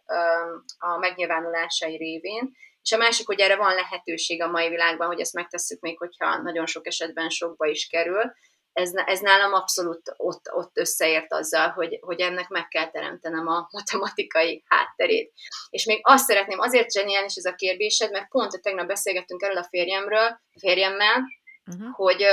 a 0.78 0.98
megnyilvánulásai 0.98 1.98
révén. 1.98 2.52
És 2.82 2.92
a 2.92 2.98
másik, 2.98 3.26
hogy 3.26 3.40
erre 3.40 3.56
van 3.56 3.74
lehetőség 3.74 4.42
a 4.42 4.50
mai 4.50 4.70
világban, 4.70 5.08
hogy 5.08 5.20
ezt 5.20 5.34
megtesszük 5.34 5.80
még, 5.80 5.98
hogyha 5.98 6.42
nagyon 6.42 6.66
sok 6.66 6.88
esetben 6.88 7.30
sokba 7.30 7.66
is 7.66 7.88
kerül, 7.88 8.34
ez, 8.74 8.92
ez 9.06 9.20
nálam 9.20 9.54
abszolút 9.54 10.14
ott, 10.18 10.54
ott 10.54 10.78
összeért 10.78 11.34
azzal, 11.34 11.70
hogy, 11.70 12.00
hogy 12.02 12.20
ennek 12.20 12.48
meg 12.48 12.68
kell 12.68 12.90
teremtenem 12.90 13.48
a 13.48 13.68
matematikai 13.72 14.64
hátterét. 14.68 15.34
És 15.70 15.86
még 15.86 16.00
azt 16.04 16.26
szeretném, 16.26 16.60
azért 16.60 16.92
zseniális 16.92 17.36
ez 17.36 17.46
a 17.46 17.56
kérdésed, 17.56 18.12
mert 18.12 18.30
pont 18.30 18.52
hogy 18.52 18.62
tegnap 18.62 18.88
beszélgettünk 18.88 19.42
erről 19.42 19.58
a 19.58 19.68
férjemről, 19.70 20.28
a 20.54 20.60
férjemmel, 20.60 21.30
uh-huh. 21.66 21.96
hogy, 21.96 22.26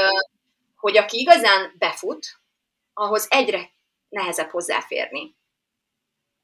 hogy 0.77 0.97
aki 0.97 1.19
igazán 1.19 1.75
befut, 1.79 2.27
ahhoz 2.95 3.27
egyre 3.31 3.71
nehezebb 4.09 4.51
hozzáférni. 4.51 5.37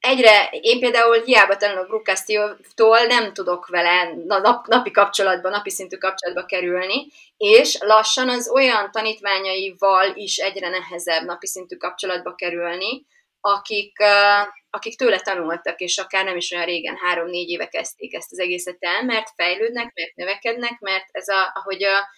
Egyre, 0.03 0.49
én 0.61 0.81
például 0.81 1.23
hiába 1.23 1.57
tanulok 1.57 1.87
Brukasztiótól, 1.87 3.01
nem 3.01 3.33
tudok 3.33 3.67
vele 3.67 4.13
nap, 4.27 4.67
napi 4.67 4.91
kapcsolatba, 4.91 5.49
napi 5.49 5.71
szintű 5.71 5.97
kapcsolatba 5.97 6.45
kerülni, 6.45 7.07
és 7.37 7.79
lassan 7.81 8.29
az 8.29 8.51
olyan 8.51 8.91
tanítványaival 8.91 10.13
is 10.15 10.37
egyre 10.37 10.69
nehezebb 10.69 11.25
napi 11.25 11.47
szintű 11.47 11.77
kapcsolatba 11.77 12.35
kerülni, 12.35 13.07
akik, 13.41 13.97
akik 14.71 14.97
tőle 14.97 15.21
tanultak, 15.21 15.81
és 15.81 15.99
akár 15.99 16.25
nem 16.25 16.37
is 16.37 16.51
olyan 16.51 16.65
régen, 16.65 16.97
három-négy 16.97 17.49
éve 17.49 17.67
kezdték 17.67 18.15
ezt 18.15 18.33
az 18.33 18.39
egészet 18.39 18.77
el, 18.81 19.05
mert 19.05 19.29
fejlődnek, 19.37 19.93
mert 19.95 20.15
növekednek, 20.15 20.81
mert 20.81 21.07
ez 21.11 21.29
a, 21.29 21.53
ahogy 21.55 21.85
a, 21.85 22.09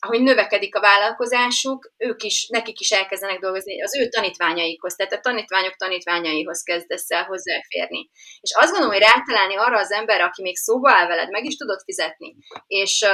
ahogy 0.00 0.22
növekedik 0.22 0.74
a 0.74 0.80
vállalkozásuk, 0.80 1.92
ők 1.96 2.22
is, 2.22 2.46
nekik 2.48 2.80
is 2.80 2.90
elkezdenek 2.90 3.38
dolgozni 3.38 3.82
az 3.82 3.96
ő 3.96 4.08
tanítványaikhoz, 4.08 4.94
tehát 4.94 5.12
a 5.12 5.20
tanítványok 5.20 5.76
tanítványaihoz 5.76 6.62
kezdesz 6.62 7.10
el 7.10 7.24
hozzáférni. 7.24 8.10
És 8.40 8.52
azt 8.54 8.70
gondolom, 8.70 8.94
hogy 8.94 9.04
rátalálni 9.14 9.56
arra 9.56 9.78
az 9.78 9.92
ember, 9.92 10.20
aki 10.20 10.42
még 10.42 10.56
szóba 10.56 10.90
áll 10.90 11.06
veled, 11.06 11.30
meg 11.30 11.44
is 11.44 11.56
tudod 11.56 11.80
fizetni, 11.84 12.36
és, 12.66 13.06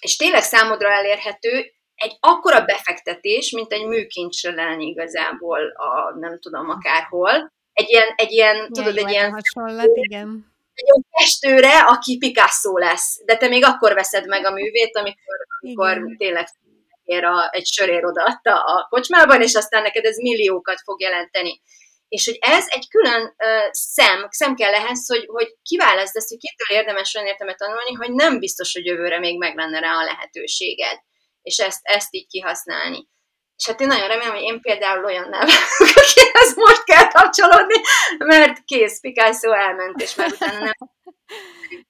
és 0.00 0.16
tényleg 0.16 0.42
számodra 0.42 0.90
elérhető, 0.90 1.72
egy 1.94 2.16
akkora 2.20 2.64
befektetés, 2.64 3.50
mint 3.50 3.72
egy 3.72 3.86
műkincsre 3.86 4.50
lenni 4.50 4.86
igazából 4.86 5.60
a 5.76 6.18
nem 6.18 6.38
tudom 6.40 6.68
akárhol. 6.68 7.52
Egy 7.72 7.88
ilyen, 7.88 8.08
egy 8.16 8.32
ilyen 8.32 8.56
ja, 8.56 8.68
tudod, 8.72 8.96
egy 8.96 9.10
ilyen... 9.10 9.32
Hasonlat, 9.32 9.90
igen 9.92 10.56
egy 10.78 10.90
olyan 10.90 11.06
festőre, 11.10 11.78
aki 11.78 12.18
Picasso 12.18 12.78
lesz. 12.78 13.24
De 13.24 13.36
te 13.36 13.48
még 13.48 13.64
akkor 13.64 13.94
veszed 13.94 14.26
meg 14.26 14.46
a 14.46 14.50
művét, 14.50 14.96
amikor, 14.96 15.36
amikor 15.60 16.02
tényleg 16.16 16.46
ér 17.04 17.24
a, 17.24 17.48
egy 17.52 17.66
sörér 17.66 18.04
odaadta 18.04 18.60
a 18.60 18.86
kocsmában, 18.88 19.42
és 19.42 19.54
aztán 19.54 19.82
neked 19.82 20.04
ez 20.04 20.16
milliókat 20.16 20.80
fog 20.84 21.00
jelenteni. 21.00 21.60
És 22.08 22.24
hogy 22.24 22.38
ez 22.40 22.64
egy 22.68 22.88
külön 22.88 23.22
uh, 23.22 23.68
szem, 23.70 24.26
szem 24.30 24.54
kell 24.54 24.74
ehhez, 24.74 25.06
hogy, 25.08 25.24
hogy 25.26 25.56
kiválaszd 25.62 26.16
ezt, 26.16 26.28
hogy 26.28 26.38
kitől 26.38 26.78
érdemes 26.78 27.14
olyan 27.14 27.28
értelmet 27.28 27.56
tanulni, 27.56 27.92
hogy 27.92 28.12
nem 28.12 28.38
biztos, 28.38 28.72
hogy 28.72 28.86
jövőre 28.86 29.18
még 29.18 29.38
meg 29.38 29.56
lenne 29.56 29.80
rá 29.80 29.92
a 29.92 30.04
lehetőséged. 30.04 30.98
És 31.42 31.58
ezt, 31.58 31.80
ezt 31.82 32.14
így 32.14 32.26
kihasználni. 32.26 33.08
És 33.56 33.66
hát 33.66 33.80
én 33.80 33.86
nagyon 33.86 34.08
remélem, 34.08 34.34
hogy 34.34 34.42
én 34.42 34.60
például 34.60 35.04
olyan 35.04 35.28
nem 35.28 35.46
akihez 36.08 36.54
most 36.54 36.84
kell 36.84 37.08
kapcsolódni, 37.08 37.80
mert 38.18 38.64
kész, 38.64 39.00
Picasso 39.00 39.52
elment, 39.52 40.00
és 40.02 40.14
már 40.14 40.28
utána 40.32 40.58
nem. 40.58 40.72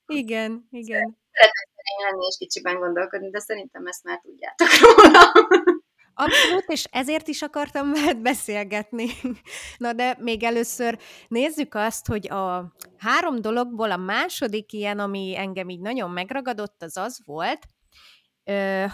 Igen, 0.07 0.69
igen. 0.71 1.19
Szeretném 1.33 1.78
lenni 1.97 2.27
és 2.27 2.37
kicsiben 2.39 2.79
gondolkodni, 2.79 3.31
de 3.31 3.39
szerintem 3.39 3.87
ezt 3.87 4.05
már 4.05 4.21
tudjátok 4.21 4.69
róla. 4.81 5.33
Abszolút, 6.21 6.65
és 6.67 6.85
ezért 6.91 7.29
is 7.29 7.43
akartam 7.43 7.93
veled 7.93 8.17
beszélgetni. 8.19 9.07
Na 9.77 9.93
de 9.93 10.17
még 10.21 10.43
először 10.43 10.99
nézzük 11.29 11.75
azt, 11.75 12.07
hogy 12.07 12.29
a 12.31 12.73
három 12.97 13.41
dologból 13.41 13.91
a 13.91 13.97
második 13.97 14.73
ilyen, 14.73 14.99
ami 14.99 15.37
engem 15.37 15.69
így 15.69 15.81
nagyon 15.81 16.11
megragadott, 16.11 16.83
az 16.83 16.97
az 16.97 17.21
volt, 17.25 17.59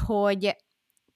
hogy 0.07 0.57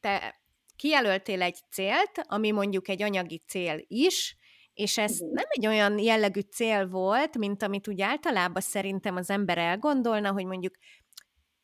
te 0.00 0.40
kijelöltél 0.76 1.42
egy 1.42 1.58
célt, 1.70 2.10
ami 2.22 2.50
mondjuk 2.50 2.88
egy 2.88 3.02
anyagi 3.02 3.42
cél 3.46 3.84
is, 3.86 4.36
és 4.78 4.98
ez 4.98 5.18
nem 5.18 5.44
egy 5.48 5.66
olyan 5.66 5.98
jellegű 5.98 6.40
cél 6.40 6.88
volt, 6.88 7.38
mint 7.38 7.62
amit 7.62 7.88
úgy 7.88 8.00
általában 8.00 8.62
szerintem 8.62 9.16
az 9.16 9.30
ember 9.30 9.58
elgondolna, 9.58 10.32
hogy 10.32 10.44
mondjuk 10.44 10.74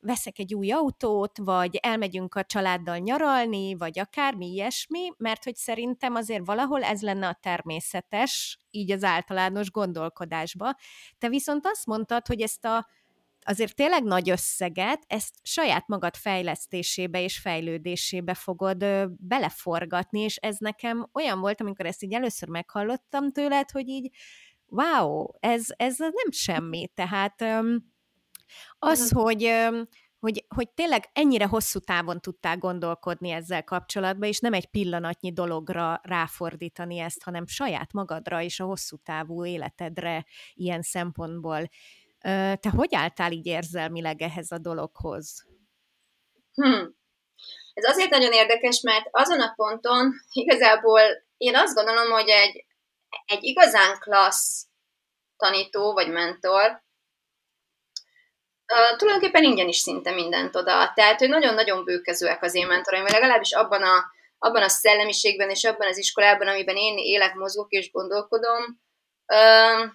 veszek 0.05 0.39
egy 0.39 0.55
új 0.55 0.71
autót, 0.71 1.39
vagy 1.39 1.77
elmegyünk 1.77 2.35
a 2.35 2.45
családdal 2.45 2.97
nyaralni, 2.97 3.75
vagy 3.75 3.99
akármi 3.99 4.47
ilyesmi, 4.47 5.13
mert 5.17 5.45
hogy 5.45 5.57
szerintem 5.57 6.15
azért 6.15 6.47
valahol 6.47 6.83
ez 6.83 7.03
lenne 7.03 7.29
a 7.29 7.39
természetes, 7.43 8.59
így 8.71 8.91
az 8.93 9.05
általános 9.05 9.71
gondolkodásba. 9.71 10.75
Te 11.19 11.29
viszont 11.29 11.67
azt 11.67 11.87
mondtad, 11.87 12.27
hogy 12.27 12.41
ezt 12.41 12.65
a 12.65 12.89
azért 13.47 13.75
tényleg 13.75 14.03
nagy 14.05 14.31
összeget, 14.31 15.05
ezt 15.07 15.35
saját 15.43 15.89
magad 15.89 16.17
fejlesztésébe 16.17 17.21
és 17.23 17.39
fejlődésébe 17.39 18.35
fogod 18.35 18.85
beleforgatni, 19.19 20.21
és 20.21 20.37
ez 20.37 20.57
nekem 20.59 21.09
olyan 21.13 21.41
volt, 21.41 21.61
amikor 21.61 21.87
ezt 21.87 22.03
így 22.03 22.15
először 22.15 22.49
meghallottam 22.49 23.33
tőled, 23.33 23.71
hogy 23.71 23.89
így 23.89 24.11
wow, 24.67 25.27
ez, 25.41 25.67
ez 25.77 25.99
nem 25.99 26.31
semmi. 26.31 26.89
Tehát 26.95 27.45
az, 28.79 29.11
hogy 29.11 29.45
ö, 29.45 29.83
hogy, 30.25 30.45
hogy 30.55 30.71
tényleg 30.71 31.11
ennyire 31.13 31.47
hosszú 31.47 31.79
távon 31.79 32.21
tudtál 32.21 32.59
gondolkodni 32.59 33.31
ezzel 33.31 33.65
kapcsolatban, 33.65 34.29
és 34.29 34.39
nem 34.39 34.53
egy 34.53 34.67
pillanatnyi 34.67 35.33
dologra 35.33 36.01
ráfordítani 36.03 36.99
ezt, 36.99 37.23
hanem 37.23 37.47
saját 37.47 37.93
magadra 37.93 38.43
és 38.43 38.61
a 38.61 38.65
hosszú 38.65 38.97
távú 38.97 39.45
életedre 39.47 40.25
ilyen 40.55 40.83
szempontból. 40.83 41.69
Te 42.61 42.71
hogy 42.77 42.95
álltál 42.95 43.33
így 43.33 43.47
érzelmileg 43.47 44.23
ehhez 44.23 44.51
a 44.51 44.59
dologhoz? 44.59 45.47
Hmm. 46.55 46.95
Ez 47.73 47.85
azért 47.85 48.11
nagyon 48.11 48.33
érdekes, 48.33 48.81
mert 48.81 49.09
azon 49.11 49.41
a 49.41 49.53
ponton 49.57 50.13
igazából 50.33 51.01
én 51.37 51.57
azt 51.57 51.75
gondolom, 51.75 52.11
hogy 52.11 52.29
egy, 52.29 52.67
egy 53.25 53.43
igazán 53.45 53.99
klassz 53.99 54.67
tanító 55.37 55.93
vagy 55.93 56.11
mentor 56.11 56.84
tulajdonképpen 58.97 59.43
ingyen 59.43 59.69
is 59.69 59.77
szinte 59.77 60.11
mindent 60.11 60.57
oda. 60.57 60.93
Tehát, 60.95 61.19
hogy 61.19 61.29
nagyon-nagyon 61.29 61.85
bőkezőek 61.85 62.43
az 62.43 62.55
én 62.55 62.67
mentoraim, 62.67 63.05
legalábbis 63.07 63.53
abban 63.53 63.83
a, 63.83 64.05
abban 64.39 64.63
a 64.63 64.69
szellemiségben 64.69 65.51
és 65.51 65.65
abban 65.65 65.89
az 65.89 65.99
iskolában, 65.99 66.49
amiben 66.49 66.77
én 66.77 66.99
élek, 66.99 67.35
mozgok 67.35 67.71
és 67.71 67.91
gondolkodom, 67.91 68.81
uh, 69.27 69.91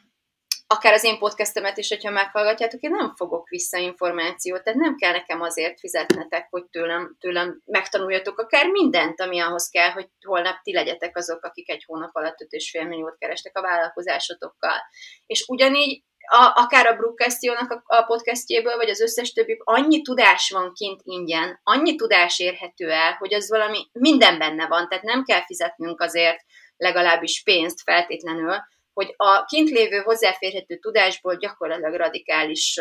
akár 0.71 0.93
az 0.93 1.03
én 1.03 1.17
podcastemet 1.17 1.77
is, 1.77 1.89
hogyha 1.89 2.11
meghallgatjátok, 2.11 2.81
én 2.81 2.91
nem 2.91 3.15
fogok 3.15 3.47
vissza 3.47 3.77
információt, 3.77 4.63
tehát 4.63 4.79
nem 4.79 4.95
kell 4.95 5.11
nekem 5.11 5.41
azért 5.41 5.79
fizetnetek, 5.79 6.47
hogy 6.49 6.65
tőlem, 6.65 7.15
tőlem 7.19 7.61
megtanuljatok 7.65 8.39
akár 8.39 8.69
mindent, 8.69 9.21
ami 9.21 9.39
ahhoz 9.39 9.69
kell, 9.69 9.89
hogy 9.89 10.07
holnap 10.25 10.61
ti 10.61 10.73
legyetek 10.73 11.17
azok, 11.17 11.43
akik 11.43 11.69
egy 11.69 11.83
hónap 11.85 12.15
alatt 12.15 12.37
5,5 12.37 12.87
milliót 12.87 13.17
kerestek 13.17 13.57
a 13.57 13.61
vállalkozásotokkal. 13.61 14.77
És 15.25 15.43
ugyanígy 15.47 16.03
a, 16.29 16.51
akár 16.55 16.85
a 16.85 16.95
Brookcastionnak 16.95 17.71
a, 17.71 17.97
a 17.97 18.03
podcastjéből, 18.03 18.75
vagy 18.75 18.89
az 18.89 19.01
összes 19.01 19.31
többi, 19.31 19.61
annyi 19.63 20.01
tudás 20.01 20.49
van 20.49 20.73
kint 20.73 21.01
ingyen, 21.03 21.59
annyi 21.63 21.95
tudás 21.95 22.39
érhető 22.39 22.89
el, 22.89 23.13
hogy 23.13 23.33
az 23.33 23.49
valami 23.49 23.87
minden 23.91 24.37
benne 24.37 24.67
van, 24.67 24.87
tehát 24.87 25.03
nem 25.03 25.23
kell 25.23 25.45
fizetnünk 25.45 26.01
azért 26.01 26.39
legalábbis 26.77 27.43
pénzt 27.43 27.81
feltétlenül, 27.81 28.55
hogy 28.93 29.13
a 29.15 29.45
kint 29.45 29.69
lévő 29.69 29.97
hozzáférhető 29.97 30.77
tudásból 30.77 31.35
gyakorlatilag 31.35 31.95
radikális 31.95 32.79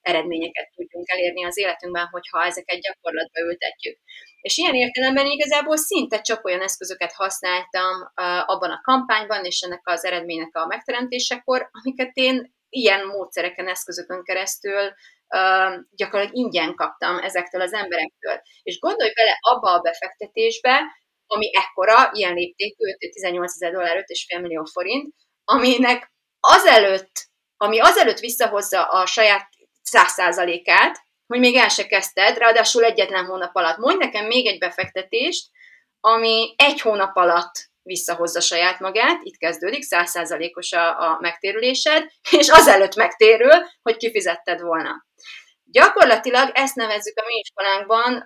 eredményeket 0.00 0.70
tudjunk 0.74 1.08
elérni 1.08 1.44
az 1.44 1.58
életünkben, 1.58 2.06
hogyha 2.10 2.44
ezeket 2.44 2.80
gyakorlatba 2.80 3.40
ültetjük. 3.40 3.98
És 4.40 4.56
ilyen 4.56 4.74
értelemben 4.74 5.26
igazából 5.26 5.76
szinte 5.76 6.20
csak 6.20 6.44
olyan 6.44 6.62
eszközöket 6.62 7.12
használtam 7.12 8.12
abban 8.46 8.70
a 8.70 8.80
kampányban 8.82 9.44
és 9.44 9.60
ennek 9.60 9.82
az 9.84 10.04
eredménynek 10.04 10.56
a 10.56 10.66
megteremtésekor, 10.66 11.68
amiket 11.72 12.10
én 12.12 12.58
ilyen 12.70 13.06
módszereken, 13.06 13.68
eszközökön 13.68 14.22
keresztül 14.24 14.94
gyakorlatilag 15.90 16.36
ingyen 16.36 16.74
kaptam 16.74 17.18
ezektől 17.18 17.60
az 17.60 17.72
emberektől. 17.72 18.42
És 18.62 18.78
gondolj 18.78 19.12
bele 19.12 19.36
abba 19.40 19.72
a 19.72 19.80
befektetésbe, 19.80 20.80
ami 21.26 21.50
ekkora, 21.56 22.10
ilyen 22.12 22.34
léptékű, 22.34 22.96
18 23.12 23.52
ezer 23.54 23.72
dollár, 23.72 23.96
5,5 23.96 24.40
millió 24.40 24.64
forint, 24.64 25.14
aminek 25.44 26.12
azelőtt, 26.40 27.12
ami 27.56 27.80
azelőtt 27.80 28.18
visszahozza 28.18 28.84
a 28.84 29.06
saját 29.06 29.48
száz 29.82 30.12
százalékát, 30.12 30.98
hogy 31.26 31.38
még 31.38 31.56
el 31.56 31.68
se 31.68 31.86
kezdted, 31.86 32.36
ráadásul 32.36 32.84
egyetlen 32.84 33.24
hónap 33.24 33.54
alatt. 33.56 33.76
Mondj 33.76 34.04
nekem 34.04 34.26
még 34.26 34.46
egy 34.46 34.58
befektetést, 34.58 35.50
ami 36.00 36.54
egy 36.56 36.80
hónap 36.80 37.16
alatt 37.16 37.69
visszahozza 37.82 38.40
saját 38.40 38.80
magát, 38.80 39.20
itt 39.22 39.36
kezdődik, 39.36 39.82
százszázalékos 39.82 40.72
a, 40.72 41.00
a 41.00 41.18
megtérülésed, 41.20 42.06
és 42.38 42.48
azelőtt 42.48 42.94
megtérül, 42.94 43.52
hogy 43.82 43.96
kifizetted 43.96 44.60
volna. 44.60 45.08
Gyakorlatilag 45.72 46.50
ezt 46.54 46.74
nevezzük 46.74 47.18
a 47.18 47.26
mi 47.26 47.34
iskolánkban, 47.34 48.24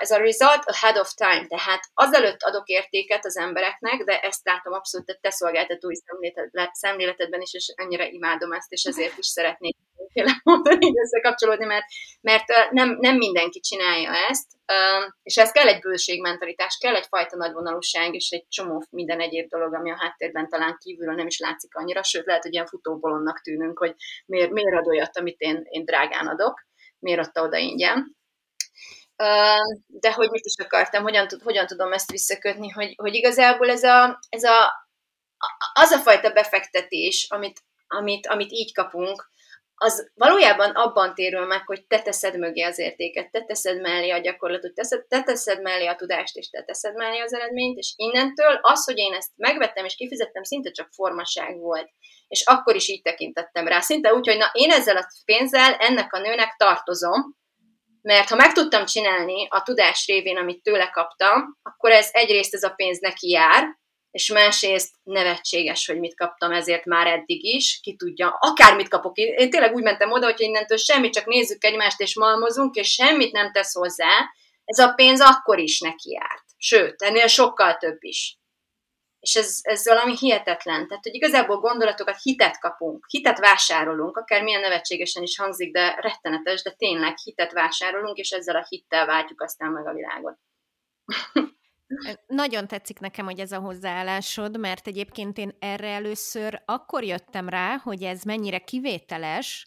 ez 0.00 0.10
a 0.10 0.16
result 0.16 0.62
ahead 0.64 0.98
of 0.98 1.12
time, 1.14 1.46
tehát 1.46 1.80
azelőtt 1.94 2.42
adok 2.42 2.66
értéket 2.66 3.24
az 3.24 3.36
embereknek, 3.36 4.04
de 4.04 4.20
ezt 4.20 4.44
látom 4.44 4.72
abszolút 4.72 5.10
a 5.10 5.18
te 5.20 5.30
szolgáltatói 5.30 5.94
szemléletedben 6.72 7.40
is, 7.40 7.54
és 7.54 7.72
ennyire 7.74 8.08
imádom 8.08 8.52
ezt, 8.52 8.72
és 8.72 8.84
ezért 8.84 9.18
is 9.18 9.26
szeretnék 9.26 9.76
mondani, 10.42 10.92
összekapcsolódni, 11.00 11.64
mert, 11.64 11.84
mert 12.20 12.44
nem, 12.70 12.96
nem 13.00 13.16
mindenki 13.16 13.60
csinálja 13.60 14.10
ezt, 14.28 14.46
és 15.22 15.36
ez 15.36 15.52
kell 15.52 15.68
egy 15.68 15.80
bőségmentalitás, 15.80 16.78
kell 16.80 16.94
egyfajta 16.94 17.36
nagyvonalúság, 17.36 18.14
és 18.14 18.30
egy 18.30 18.48
csomó 18.48 18.84
minden 18.90 19.20
egyéb 19.20 19.48
dolog, 19.48 19.74
ami 19.74 19.90
a 19.90 19.98
háttérben 19.98 20.48
talán 20.48 20.76
kívülről 20.80 21.14
nem 21.14 21.26
is 21.26 21.38
látszik 21.38 21.74
annyira, 21.74 22.02
sőt, 22.02 22.26
lehet, 22.26 22.42
hogy 22.42 22.52
ilyen 22.52 22.66
futóbolonnak 22.66 23.40
tűnünk, 23.40 23.78
hogy 23.78 23.94
miért, 24.26 24.50
miért 24.50 24.76
ad 24.76 24.86
olyat, 24.86 25.16
amit 25.18 25.40
én, 25.40 25.66
én 25.68 25.84
drágán 25.84 26.26
adok 26.26 26.64
miért 27.06 27.26
adta 27.26 27.42
oda 27.42 27.56
ingyen. 27.56 28.16
De 29.86 30.12
hogy 30.12 30.30
mit 30.30 30.44
is 30.44 30.64
akartam, 30.64 31.02
hogyan, 31.02 31.28
tud, 31.28 31.42
hogyan 31.42 31.66
tudom 31.66 31.92
ezt 31.92 32.10
visszakötni, 32.10 32.68
hogy, 32.68 32.94
hogy 32.96 33.14
igazából 33.14 33.70
ez 33.70 33.82
a, 33.82 34.18
ez 34.28 34.42
a 34.42 34.84
az 35.72 35.90
a 35.90 35.98
fajta 35.98 36.30
befektetés, 36.30 37.26
amit, 37.30 37.60
amit, 37.86 38.26
amit 38.26 38.52
így 38.52 38.74
kapunk, 38.74 39.30
az 39.78 40.10
valójában 40.14 40.70
abban 40.70 41.14
térül 41.14 41.46
meg, 41.46 41.66
hogy 41.66 41.86
te 41.86 42.02
teszed 42.02 42.38
mögé 42.38 42.62
az 42.62 42.78
értéket, 42.78 43.30
te 43.30 43.44
teszed 43.44 43.80
mellé 43.80 44.10
a 44.10 44.18
gyakorlatot, 44.18 44.74
te 45.08 45.22
teszed 45.22 45.62
mellé 45.62 45.86
a 45.86 45.96
tudást, 45.96 46.36
és 46.36 46.50
te 46.50 46.62
teszed 46.62 46.94
mellé 46.94 47.18
az 47.18 47.34
eredményt, 47.34 47.78
és 47.78 47.92
innentől 47.96 48.58
az, 48.62 48.84
hogy 48.84 48.98
én 48.98 49.12
ezt 49.12 49.30
megvettem 49.36 49.84
és 49.84 49.94
kifizettem, 49.94 50.42
szinte 50.42 50.70
csak 50.70 50.88
formaság 50.92 51.58
volt. 51.58 51.90
És 52.28 52.42
akkor 52.46 52.74
is 52.74 52.88
így 52.88 53.02
tekintettem 53.02 53.66
rá, 53.66 53.80
szinte 53.80 54.14
úgy, 54.14 54.26
hogy 54.26 54.36
na 54.36 54.50
én 54.52 54.70
ezzel 54.70 54.96
a 54.96 55.06
pénzzel 55.24 55.74
ennek 55.74 56.12
a 56.12 56.18
nőnek 56.18 56.54
tartozom, 56.56 57.36
mert 58.02 58.28
ha 58.28 58.36
meg 58.36 58.52
tudtam 58.52 58.84
csinálni 58.84 59.46
a 59.50 59.62
tudás 59.62 60.06
révén, 60.06 60.36
amit 60.36 60.62
tőle 60.62 60.90
kaptam, 60.90 61.58
akkor 61.62 61.90
ez 61.90 62.08
egyrészt 62.12 62.54
ez 62.54 62.62
a 62.62 62.70
pénz 62.70 62.98
neki 62.98 63.28
jár, 63.28 63.64
és 64.10 64.32
másrészt 64.32 64.94
nevetséges, 65.02 65.86
hogy 65.86 65.98
mit 65.98 66.16
kaptam 66.16 66.52
ezért 66.52 66.84
már 66.84 67.06
eddig 67.06 67.44
is, 67.44 67.80
ki 67.82 67.96
tudja, 67.96 68.36
akármit 68.40 68.88
kapok. 68.88 69.16
Én 69.16 69.50
tényleg 69.50 69.74
úgy 69.74 69.82
mentem 69.82 70.12
oda, 70.12 70.24
hogy 70.26 70.40
innentől 70.40 70.78
semmit, 70.78 71.12
csak 71.12 71.26
nézzük 71.26 71.64
egymást 71.64 72.00
és 72.00 72.14
malmozunk, 72.14 72.74
és 72.74 72.92
semmit 72.92 73.32
nem 73.32 73.52
tesz 73.52 73.74
hozzá, 73.74 74.30
ez 74.64 74.78
a 74.78 74.92
pénz 74.92 75.20
akkor 75.20 75.58
is 75.58 75.80
neki 75.80 76.10
járt. 76.10 76.44
Sőt, 76.56 77.02
ennél 77.02 77.26
sokkal 77.26 77.76
több 77.76 77.96
is. 78.00 78.38
És 79.26 79.34
ez, 79.34 79.58
ez 79.62 79.86
valami 79.86 80.16
hihetetlen. 80.16 80.88
Tehát, 80.88 81.02
hogy 81.02 81.14
igazából 81.14 81.60
gondolatokat, 81.60 82.22
hitet 82.22 82.58
kapunk, 82.60 83.06
hitet 83.08 83.38
vásárolunk, 83.38 84.16
akár 84.16 84.42
milyen 84.42 84.60
nevetségesen 84.60 85.22
is 85.22 85.38
hangzik, 85.38 85.72
de 85.72 85.94
rettenetes, 86.00 86.62
de 86.62 86.70
tényleg 86.70 87.16
hitet 87.18 87.52
vásárolunk, 87.52 88.16
és 88.16 88.30
ezzel 88.30 88.56
a 88.56 88.66
hittel 88.68 89.06
váltjuk 89.06 89.42
aztán 89.42 89.70
meg 89.70 89.86
a 89.86 89.92
világot. 89.92 90.38
Nagyon 92.26 92.66
tetszik 92.66 92.98
nekem, 92.98 93.24
hogy 93.24 93.38
ez 93.38 93.52
a 93.52 93.58
hozzáállásod, 93.58 94.58
mert 94.58 94.86
egyébként 94.86 95.38
én 95.38 95.56
erre 95.58 95.88
először 95.88 96.62
akkor 96.64 97.04
jöttem 97.04 97.48
rá, 97.48 97.76
hogy 97.76 98.02
ez 98.02 98.22
mennyire 98.22 98.58
kivételes, 98.58 99.66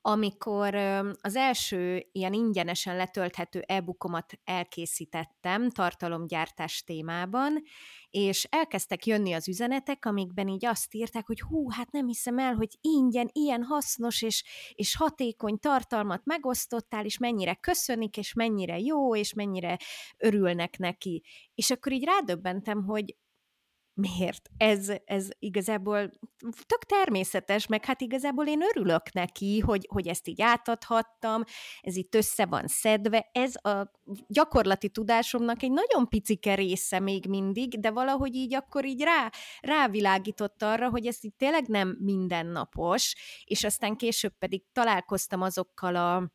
amikor 0.00 0.74
az 1.20 1.36
első 1.36 2.08
ilyen 2.12 2.32
ingyenesen 2.32 2.96
letölthető 2.96 3.64
e-bookomat 3.66 4.32
elkészítettem 4.44 5.70
tartalomgyártás 5.70 6.82
témában, 6.84 7.62
és 8.10 8.44
elkezdtek 8.44 9.06
jönni 9.06 9.32
az 9.32 9.48
üzenetek, 9.48 10.04
amikben 10.04 10.48
így 10.48 10.66
azt 10.66 10.94
írták, 10.94 11.26
hogy 11.26 11.40
hú, 11.40 11.70
hát 11.70 11.90
nem 11.90 12.06
hiszem 12.06 12.38
el, 12.38 12.54
hogy 12.54 12.78
ingyen 12.80 13.28
ilyen 13.32 13.62
hasznos 13.62 14.22
és, 14.22 14.44
és 14.74 14.96
hatékony 14.96 15.58
tartalmat 15.58 16.24
megosztottál, 16.24 17.04
és 17.04 17.18
mennyire 17.18 17.54
köszönik, 17.54 18.16
és 18.16 18.32
mennyire 18.32 18.78
jó, 18.78 19.16
és 19.16 19.32
mennyire 19.32 19.76
örülnek 20.16 20.78
neki. 20.78 21.22
És 21.54 21.70
akkor 21.70 21.92
így 21.92 22.04
rádöbbentem, 22.04 22.84
hogy 22.84 23.16
miért? 23.98 24.48
Ez, 24.56 24.92
ez 25.04 25.28
igazából 25.38 26.10
tök 26.66 26.84
természetes, 26.86 27.66
meg 27.66 27.84
hát 27.84 28.00
igazából 28.00 28.46
én 28.46 28.62
örülök 28.62 29.12
neki, 29.12 29.58
hogy, 29.58 29.86
hogy 29.92 30.08
ezt 30.08 30.28
így 30.28 30.42
átadhattam, 30.42 31.42
ez 31.80 31.96
itt 31.96 32.14
össze 32.14 32.46
van 32.46 32.66
szedve, 32.66 33.28
ez 33.32 33.54
a 33.54 33.90
gyakorlati 34.26 34.88
tudásomnak 34.88 35.62
egy 35.62 35.70
nagyon 35.70 36.08
picike 36.08 36.54
része 36.54 37.00
még 37.00 37.26
mindig, 37.26 37.80
de 37.80 37.90
valahogy 37.90 38.34
így 38.34 38.54
akkor 38.54 38.84
így 38.84 39.02
rá, 39.02 39.30
rávilágított 39.60 40.62
arra, 40.62 40.90
hogy 40.90 41.06
ez 41.06 41.18
így 41.20 41.34
tényleg 41.34 41.66
nem 41.66 41.96
mindennapos, 42.00 43.14
és 43.44 43.64
aztán 43.64 43.96
később 43.96 44.32
pedig 44.38 44.62
találkoztam 44.72 45.42
azokkal 45.42 45.96
a 45.96 46.32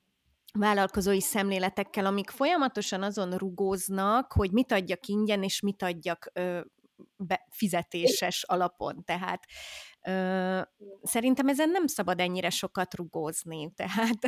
vállalkozói 0.60 1.22
szemléletekkel, 1.22 2.06
amik 2.06 2.30
folyamatosan 2.30 3.04
azon 3.04 3.38
rugóznak, 3.38 4.34
hogy 4.34 4.52
mit 4.52 4.72
adjak 4.72 5.08
ingyen, 5.08 5.44
és 5.44 5.60
mit 5.60 5.84
adjak 5.84 6.30
ö, 6.34 6.60
be, 7.18 7.48
fizetéses 7.50 8.44
alapon, 8.44 9.04
tehát 9.04 9.46
ö, 10.02 10.62
szerintem 11.02 11.48
ezen 11.48 11.70
nem 11.70 11.88
szabad 11.88 12.20
ennyire 12.20 12.50
sokat 12.50 12.96
rugózni, 12.96 13.72
tehát 13.76 14.20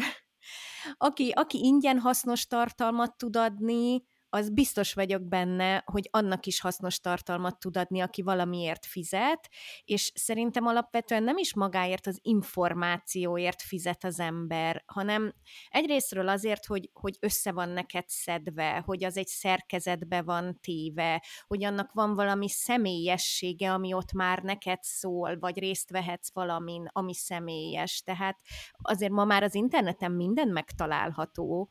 aki, 0.97 1.29
aki 1.29 1.57
ingyen 1.63 1.99
hasznos 1.99 2.47
tartalmat 2.47 3.17
tud 3.17 3.35
adni, 3.35 4.03
az 4.35 4.49
biztos 4.49 4.93
vagyok 4.93 5.27
benne, 5.27 5.83
hogy 5.85 6.09
annak 6.11 6.45
is 6.45 6.59
hasznos 6.59 6.99
tartalmat 6.99 7.59
tud 7.59 7.77
adni, 7.77 7.99
aki 7.99 8.21
valamiért 8.21 8.85
fizet, 8.85 9.49
és 9.83 10.11
szerintem 10.15 10.65
alapvetően 10.65 11.23
nem 11.23 11.37
is 11.37 11.53
magáért 11.53 12.07
az 12.07 12.19
információért 12.21 13.61
fizet 13.61 14.03
az 14.03 14.19
ember, 14.19 14.83
hanem 14.85 15.33
egyrésztről 15.67 16.27
azért, 16.27 16.65
hogy, 16.65 16.89
hogy 16.93 17.17
össze 17.19 17.51
van 17.51 17.69
neked 17.69 18.03
szedve, 18.07 18.81
hogy 18.85 19.03
az 19.03 19.17
egy 19.17 19.27
szerkezetbe 19.27 20.21
van 20.21 20.59
téve, 20.61 21.23
hogy 21.47 21.63
annak 21.63 21.91
van 21.93 22.13
valami 22.13 22.49
személyessége, 22.49 23.71
ami 23.71 23.93
ott 23.93 24.11
már 24.11 24.39
neked 24.41 24.79
szól, 24.81 25.39
vagy 25.39 25.59
részt 25.59 25.89
vehetsz 25.89 26.33
valamin, 26.33 26.89
ami 26.91 27.13
személyes. 27.13 28.01
Tehát 28.01 28.39
azért 28.81 29.11
ma 29.11 29.25
már 29.25 29.43
az 29.43 29.55
interneten 29.55 30.11
minden 30.11 30.47
megtalálható, 30.47 31.69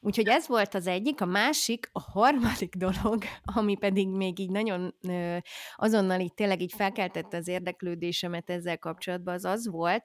Úgyhogy 0.00 0.28
ez 0.28 0.46
volt 0.46 0.74
az 0.74 0.86
egyik, 0.86 1.20
a 1.20 1.24
másik, 1.24 1.88
a 1.92 2.00
harmadik 2.00 2.74
dolog, 2.74 3.24
ami 3.58 3.76
pedig 3.76 4.08
még 4.08 4.38
így 4.38 4.50
nagyon 4.50 4.94
ö, 5.08 5.36
azonnal 5.76 6.20
így 6.20 6.34
tényleg 6.34 6.60
így 6.60 6.72
felkeltette 6.72 7.36
az 7.36 7.48
érdeklődésemet 7.48 8.50
ezzel 8.50 8.78
kapcsolatban, 8.78 9.34
az 9.34 9.44
az 9.44 9.68
volt, 9.68 10.04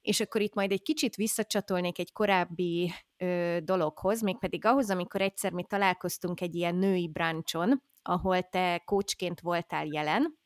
és 0.00 0.20
akkor 0.20 0.40
itt 0.40 0.54
majd 0.54 0.72
egy 0.72 0.82
kicsit 0.82 1.14
visszacsatolnék 1.14 1.98
egy 1.98 2.12
korábbi 2.12 2.92
ö, 3.16 3.58
dologhoz, 3.62 4.22
mégpedig 4.22 4.64
ahhoz, 4.64 4.90
amikor 4.90 5.20
egyszer 5.20 5.52
mi 5.52 5.64
találkoztunk 5.64 6.40
egy 6.40 6.54
ilyen 6.54 6.74
női 6.74 7.08
brancson, 7.08 7.82
ahol 8.02 8.42
te 8.42 8.82
coachként 8.84 9.40
voltál 9.40 9.86
jelen, 9.86 10.40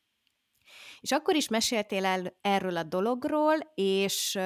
és 0.99 1.11
akkor 1.11 1.35
is 1.35 1.47
meséltél 1.47 2.05
el 2.05 2.37
erről 2.41 2.77
a 2.77 2.83
dologról, 2.83 3.57
és 3.75 4.39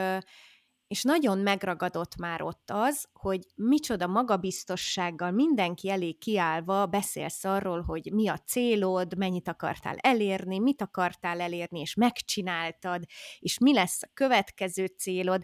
és 0.91 1.03
nagyon 1.03 1.37
megragadott 1.37 2.15
már 2.15 2.41
ott 2.41 2.69
az, 2.71 3.07
hogy 3.13 3.45
micsoda 3.55 4.07
magabiztossággal 4.07 5.31
mindenki 5.31 5.89
elé 5.89 6.11
kiállva 6.11 6.85
beszélsz 6.85 7.43
arról, 7.43 7.81
hogy 7.81 8.11
mi 8.13 8.27
a 8.27 8.37
célod, 8.37 9.17
mennyit 9.17 9.47
akartál 9.47 9.95
elérni, 9.97 10.59
mit 10.59 10.81
akartál 10.81 11.41
elérni, 11.41 11.79
és 11.79 11.95
megcsináltad, 11.95 13.03
és 13.39 13.57
mi 13.57 13.73
lesz 13.73 14.01
a 14.03 14.09
következő 14.13 14.85
célod, 14.85 15.43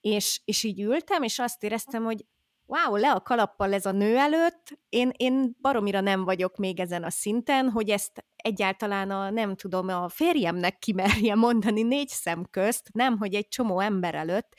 és, 0.00 0.40
és 0.44 0.62
így 0.62 0.80
ültem, 0.80 1.22
és 1.22 1.38
azt 1.38 1.62
éreztem, 1.62 2.04
hogy 2.04 2.24
wow, 2.66 2.96
le 2.96 3.10
a 3.10 3.20
kalappal 3.20 3.72
ez 3.72 3.86
a 3.86 3.92
nő 3.92 4.16
előtt, 4.16 4.78
én, 4.88 5.10
én 5.16 5.56
baromira 5.60 6.00
nem 6.00 6.24
vagyok 6.24 6.56
még 6.56 6.80
ezen 6.80 7.04
a 7.04 7.10
szinten, 7.10 7.70
hogy 7.70 7.90
ezt 7.90 8.24
egyáltalán 8.48 9.10
a, 9.10 9.30
nem 9.30 9.54
tudom, 9.54 9.88
a 9.88 10.08
férjemnek 10.08 10.78
kimerje 10.78 11.34
mondani 11.34 11.82
négy 11.82 12.08
szem 12.08 12.44
közt, 12.50 12.88
nem, 12.92 13.18
hogy 13.18 13.34
egy 13.34 13.48
csomó 13.48 13.80
ember 13.80 14.14
előtt, 14.14 14.52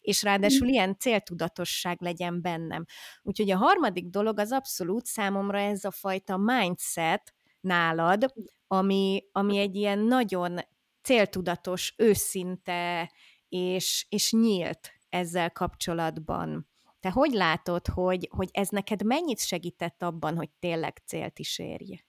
és 0.00 0.22
ráadásul 0.22 0.68
ilyen 0.68 0.98
céltudatosság 0.98 1.96
legyen 2.00 2.42
bennem. 2.42 2.84
Úgyhogy 3.22 3.50
a 3.50 3.56
harmadik 3.56 4.06
dolog 4.06 4.38
az 4.38 4.52
abszolút 4.52 5.06
számomra 5.06 5.58
ez 5.58 5.84
a 5.84 5.90
fajta 5.90 6.36
mindset 6.36 7.34
nálad, 7.60 8.32
ami, 8.66 9.24
ami 9.32 9.58
egy 9.58 9.76
ilyen 9.76 9.98
nagyon 9.98 10.58
céltudatos, 11.02 11.94
őszinte 11.96 13.12
és, 13.48 14.06
és 14.08 14.32
nyílt 14.32 14.92
ezzel 15.08 15.50
kapcsolatban. 15.50 16.68
Te 17.00 17.10
hogy 17.10 17.32
látod, 17.32 17.86
hogy, 17.86 18.28
hogy 18.36 18.48
ez 18.52 18.68
neked 18.68 19.04
mennyit 19.04 19.40
segített 19.40 20.02
abban, 20.02 20.36
hogy 20.36 20.50
tényleg 20.58 21.02
célt 21.06 21.38
is 21.38 21.58
érj? 21.58 22.04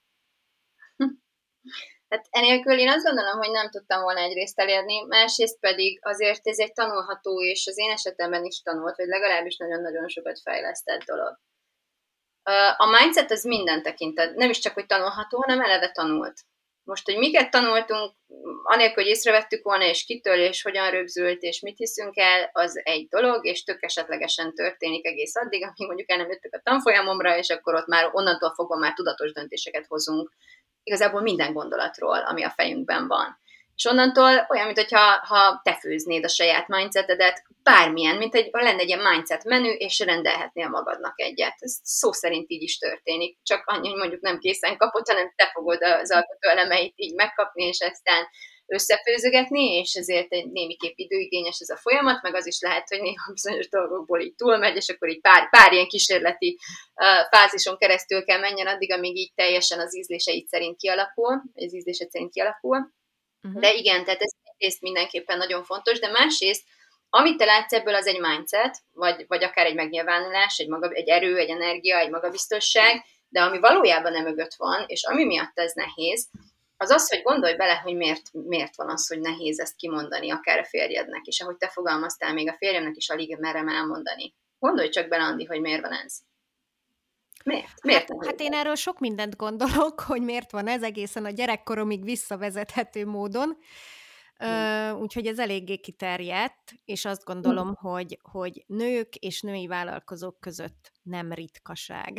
Hát 2.08 2.26
enélkül 2.30 2.78
én 2.78 2.88
azt 2.88 3.04
gondolom, 3.04 3.38
hogy 3.38 3.50
nem 3.50 3.70
tudtam 3.70 4.02
volna 4.02 4.20
egyrészt 4.20 4.60
elérni, 4.60 5.04
másrészt 5.06 5.60
pedig 5.60 5.98
azért 6.02 6.46
ez 6.46 6.58
egy 6.58 6.72
tanulható, 6.72 7.42
és 7.42 7.66
az 7.66 7.78
én 7.78 7.90
esetemben 7.90 8.44
is 8.44 8.62
tanult, 8.62 8.96
vagy 8.96 9.06
legalábbis 9.06 9.56
nagyon-nagyon 9.56 10.08
sokat 10.08 10.40
fejlesztett 10.40 11.02
dolog. 11.02 11.38
A 12.76 12.86
mindset 12.86 13.30
az 13.30 13.44
minden 13.44 13.82
tekintet, 13.82 14.34
nem 14.34 14.50
is 14.50 14.58
csak, 14.58 14.74
hogy 14.74 14.86
tanulható, 14.86 15.38
hanem 15.38 15.60
eleve 15.60 15.90
tanult. 15.90 16.40
Most, 16.84 17.04
hogy 17.04 17.18
miket 17.18 17.50
tanultunk, 17.50 18.14
anélkül, 18.62 19.02
hogy 19.02 19.12
észrevettük 19.12 19.64
volna, 19.64 19.84
és 19.84 20.04
kitől, 20.04 20.40
és 20.40 20.62
hogyan 20.62 20.90
rögzült, 20.90 21.42
és 21.42 21.60
mit 21.60 21.76
hiszünk 21.76 22.16
el, 22.16 22.50
az 22.52 22.80
egy 22.84 23.08
dolog, 23.08 23.46
és 23.46 23.62
tök 23.64 23.82
esetlegesen 23.82 24.54
történik 24.54 25.06
egész 25.06 25.36
addig, 25.36 25.62
amíg 25.62 25.86
mondjuk 25.86 26.10
el 26.10 26.16
nem 26.16 26.30
jöttük 26.30 26.54
a 26.54 26.60
tanfolyamomra, 26.62 27.36
és 27.36 27.48
akkor 27.48 27.74
ott 27.74 27.86
már 27.86 28.08
onnantól 28.12 28.54
fogva 28.54 28.76
már 28.76 28.92
tudatos 28.92 29.32
döntéseket 29.32 29.86
hozunk 29.86 30.32
igazából 30.86 31.20
minden 31.20 31.52
gondolatról, 31.52 32.18
ami 32.18 32.42
a 32.42 32.50
fejünkben 32.50 33.06
van. 33.06 33.38
És 33.76 33.84
onnantól 33.84 34.46
olyan, 34.48 34.66
mintha 34.66 35.20
ha 35.26 35.60
te 35.64 35.74
főznéd 35.74 36.24
a 36.24 36.28
saját 36.28 36.68
mindsetedet, 36.68 37.42
bármilyen, 37.62 38.16
mint 38.16 38.34
egy, 38.34 38.48
ha 38.52 38.62
lenne 38.62 38.80
egy 38.80 38.88
ilyen 38.88 39.10
mindset 39.10 39.44
menü, 39.44 39.68
és 39.68 39.98
rendelhetnél 39.98 40.68
magadnak 40.68 41.20
egyet. 41.20 41.54
Ez 41.58 41.78
szó 41.82 42.12
szerint 42.12 42.50
így 42.50 42.62
is 42.62 42.78
történik. 42.78 43.38
Csak 43.42 43.62
annyi, 43.66 43.88
hogy 43.88 43.98
mondjuk 43.98 44.20
nem 44.20 44.38
készen 44.38 44.76
kapott, 44.76 45.08
hanem 45.08 45.32
te 45.36 45.50
fogod 45.52 45.82
az 45.82 46.10
alkotó 46.10 46.48
elemeit 46.48 46.92
így 46.96 47.14
megkapni, 47.14 47.64
és 47.64 47.80
aztán 47.80 48.26
összefőzögetni, 48.66 49.74
és 49.74 49.94
ezért 49.94 50.32
egy 50.32 50.50
némiképp 50.50 50.96
időigényes 50.96 51.58
ez 51.58 51.68
a 51.68 51.76
folyamat, 51.76 52.22
meg 52.22 52.34
az 52.34 52.46
is 52.46 52.60
lehet, 52.60 52.88
hogy 52.88 53.00
néha 53.00 53.32
bizonyos 53.32 53.68
dolgokból 53.68 54.20
így 54.20 54.34
túlmegy, 54.34 54.76
és 54.76 54.88
akkor 54.88 55.08
így 55.08 55.20
pár, 55.20 55.50
pár 55.50 55.72
ilyen 55.72 55.86
kísérleti 55.86 56.58
uh, 56.94 57.38
fázison 57.38 57.76
keresztül 57.76 58.24
kell 58.24 58.38
menjen 58.38 58.66
addig, 58.66 58.92
amíg 58.92 59.16
így 59.16 59.32
teljesen 59.34 59.80
az 59.80 59.96
ízléseit 59.96 60.48
szerint 60.48 60.76
kialakul, 60.76 61.42
az 61.54 61.74
ízlése 61.74 62.06
szerint 62.10 62.32
kialakul. 62.32 62.94
Uh-huh. 63.42 63.60
De 63.60 63.74
igen, 63.74 64.04
tehát 64.04 64.20
ez 64.20 64.32
egyrészt 64.42 64.80
mindenképpen 64.80 65.38
nagyon 65.38 65.64
fontos, 65.64 65.98
de 65.98 66.08
másrészt, 66.08 66.62
amit 67.08 67.36
te 67.36 67.44
látsz 67.44 67.72
ebből, 67.72 67.94
az 67.94 68.06
egy 68.06 68.20
mindset, 68.20 68.78
vagy, 68.92 69.24
vagy 69.26 69.44
akár 69.44 69.66
egy 69.66 69.74
megnyilvánulás, 69.74 70.58
egy, 70.58 70.68
maga, 70.68 70.90
egy 70.90 71.08
erő, 71.08 71.36
egy 71.36 71.48
energia, 71.48 71.98
egy 71.98 72.10
magabiztosság, 72.10 73.04
de 73.28 73.42
ami 73.42 73.58
valójában 73.58 74.12
nem 74.12 74.22
mögött 74.22 74.54
van, 74.54 74.84
és 74.86 75.04
ami 75.04 75.24
miatt 75.24 75.58
ez 75.58 75.72
nehéz, 75.74 76.28
az 76.76 76.90
az, 76.90 77.08
hogy 77.08 77.22
gondolj 77.22 77.56
bele, 77.56 77.74
hogy 77.74 77.96
miért, 77.96 78.32
miért 78.32 78.76
van 78.76 78.90
az, 78.90 79.06
hogy 79.06 79.20
nehéz 79.20 79.58
ezt 79.58 79.76
kimondani, 79.76 80.30
akár 80.30 80.58
a 80.58 80.64
férjednek, 80.64 81.24
és 81.24 81.40
ahogy 81.40 81.56
te 81.56 81.68
fogalmaztál, 81.68 82.32
még 82.32 82.48
a 82.48 82.56
férjemnek 82.56 82.96
is 82.96 83.08
alig 83.08 83.36
merem 83.38 83.68
elmondani. 83.68 84.34
Gondolj 84.58 84.88
csak 84.88 85.08
bele, 85.08 85.24
Andi, 85.24 85.44
hogy 85.44 85.60
miért 85.60 85.82
van 85.82 85.92
ez. 85.92 86.18
Miért? 87.44 87.82
Miért 87.82 88.08
hát, 88.08 88.26
hát 88.26 88.40
én 88.40 88.52
erről 88.52 88.74
sok 88.74 88.98
mindent 88.98 89.36
gondolok, 89.36 90.00
hogy 90.00 90.22
miért 90.22 90.50
van 90.50 90.68
ez 90.68 90.82
egészen 90.82 91.24
a 91.24 91.30
gyerekkoromig 91.30 92.04
visszavezethető 92.04 93.06
módon. 93.06 93.56
Uh, 94.38 95.00
úgyhogy 95.00 95.26
ez 95.26 95.38
eléggé 95.38 95.76
kiterjedt, 95.76 96.74
és 96.84 97.04
azt 97.04 97.24
gondolom, 97.24 97.66
hmm. 97.66 97.92
hogy, 97.92 98.18
hogy 98.22 98.64
nők 98.66 99.14
és 99.14 99.40
női 99.40 99.66
vállalkozók 99.66 100.40
között 100.40 100.92
nem 101.02 101.32
ritkaság. 101.32 102.18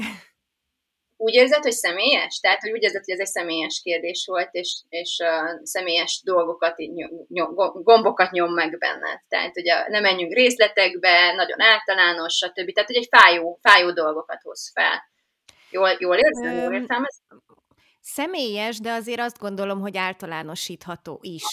Úgy 1.17 1.33
érzed, 1.33 1.63
hogy 1.63 1.71
személyes? 1.71 2.39
Tehát, 2.39 2.61
hogy 2.61 2.71
úgy 2.71 2.83
érzed, 2.83 3.03
hogy 3.03 3.13
ez 3.13 3.19
egy 3.19 3.33
személyes 3.33 3.81
kérdés 3.83 4.25
volt, 4.25 4.49
és, 4.51 4.81
és 4.89 5.17
uh, 5.23 5.59
személyes 5.63 6.21
dolgokat, 6.23 6.79
így 6.79 6.93
nyom, 6.93 7.09
nyom, 7.27 7.53
gombokat 7.83 8.31
nyom 8.31 8.53
meg 8.53 8.77
benned. 8.77 9.21
Tehát, 9.27 9.53
hogy 9.53 9.63
nem 9.87 10.01
menjünk 10.01 10.33
részletekbe, 10.33 11.33
nagyon 11.33 11.61
általános, 11.61 12.33
stb. 12.33 12.73
Tehát, 12.73 12.89
hogy 12.89 12.95
egy 12.95 13.09
fájó, 13.11 13.59
fájó 13.61 13.91
dolgokat 13.91 14.41
hoz 14.41 14.71
fel. 14.73 15.03
Jól, 15.69 15.95
jól 15.99 16.15
érzem? 16.15 16.57
Jól 16.57 16.73
értem 16.73 17.03
ezt? 17.03 17.21
Személyes, 18.01 18.79
de 18.79 18.91
azért 18.91 19.19
azt 19.19 19.39
gondolom, 19.39 19.79
hogy 19.79 19.97
általánosítható 19.97 21.19
is. 21.21 21.43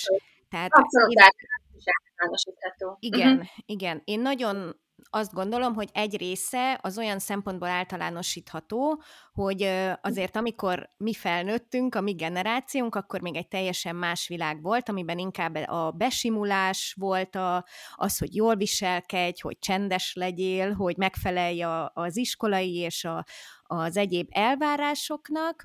Tehát 0.50 0.70
Abszolút 0.72 1.10
én... 1.10 1.24
általánosítható. 1.24 2.96
Igen, 3.00 3.32
uh-huh. 3.32 3.48
igen. 3.66 4.02
Én 4.04 4.20
nagyon 4.20 4.76
azt 5.10 5.32
gondolom, 5.32 5.74
hogy 5.74 5.88
egy 5.92 6.16
része 6.16 6.78
az 6.82 6.98
olyan 6.98 7.18
szempontból 7.18 7.68
általánosítható, 7.68 9.02
hogy 9.32 9.62
azért 10.00 10.36
amikor 10.36 10.88
mi 10.96 11.14
felnőttünk, 11.14 11.94
a 11.94 12.00
mi 12.00 12.12
generációnk, 12.12 12.94
akkor 12.94 13.20
még 13.20 13.36
egy 13.36 13.48
teljesen 13.48 13.96
más 13.96 14.28
világ 14.28 14.62
volt, 14.62 14.88
amiben 14.88 15.18
inkább 15.18 15.54
a 15.54 15.90
besimulás 15.90 16.94
volt, 16.98 17.34
a, 17.36 17.64
az, 17.94 18.18
hogy 18.18 18.34
jól 18.34 18.54
viselkedj, 18.54 19.40
hogy 19.40 19.58
csendes 19.58 20.14
legyél, 20.14 20.72
hogy 20.72 20.96
megfelelj 20.96 21.62
a, 21.62 21.90
az 21.94 22.16
iskolai 22.16 22.74
és 22.74 23.04
a, 23.04 23.24
az 23.62 23.96
egyéb 23.96 24.28
elvárásoknak, 24.30 25.62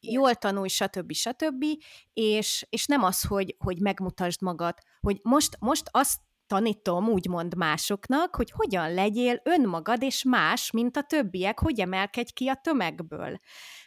jól 0.00 0.34
tanulj, 0.34 0.68
stb. 0.68 1.12
stb. 1.12 1.64
És, 2.12 2.66
és 2.70 2.86
nem 2.86 3.02
az, 3.02 3.22
hogy, 3.22 3.56
hogy 3.58 3.80
megmutasd 3.80 4.42
magad, 4.42 4.74
hogy 5.00 5.18
most, 5.22 5.56
most 5.60 5.88
azt 5.90 6.18
tanítom 6.48 7.08
úgymond 7.08 7.54
másoknak, 7.56 8.34
hogy 8.34 8.50
hogyan 8.50 8.94
legyél 8.94 9.40
önmagad 9.44 10.02
és 10.02 10.22
más, 10.24 10.70
mint 10.70 10.96
a 10.96 11.02
többiek, 11.02 11.58
hogy 11.58 11.80
emelkedj 11.80 12.30
ki 12.32 12.48
a 12.48 12.60
tömegből. 12.62 13.36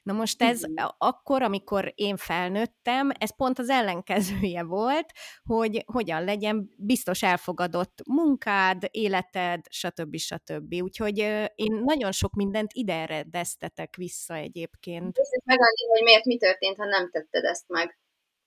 Na 0.04 0.14
most 0.14 0.42
ez 0.42 0.68
mm. 0.68 0.74
akkor, 0.98 1.42
amikor 1.42 1.92
én 1.96 2.18
felnőttem, 2.18 3.10
ez 3.20 3.36
pont 3.36 3.60
az 3.60 3.70
ellenkezője 3.70 4.64
volt, 4.64 5.12
hogy 5.44 5.84
hogyan 5.86 6.24
legyen 6.24 6.74
biztos 6.78 7.24
elfogadott 7.24 8.02
munkád, 8.08 8.88
életed, 8.92 9.60
stb. 9.70 10.18
stb. 10.18 10.74
Úgyhogy 10.82 11.18
én 11.56 11.82
nagyon 11.84 12.12
sok 12.12 12.34
mindent 12.34 12.72
ide 12.74 12.94
eredeztetek 12.94 13.96
vissza 13.96 14.36
egyébként. 14.36 15.18
Nézzük 15.18 15.44
meg, 15.44 15.58
hogy 15.90 16.04
miért 16.04 16.26
mi 16.26 16.38
történt, 16.38 16.78
ha 16.78 16.86
nem 16.86 17.10
tetted 17.10 17.44
ezt 17.44 17.68
meg. 17.68 18.01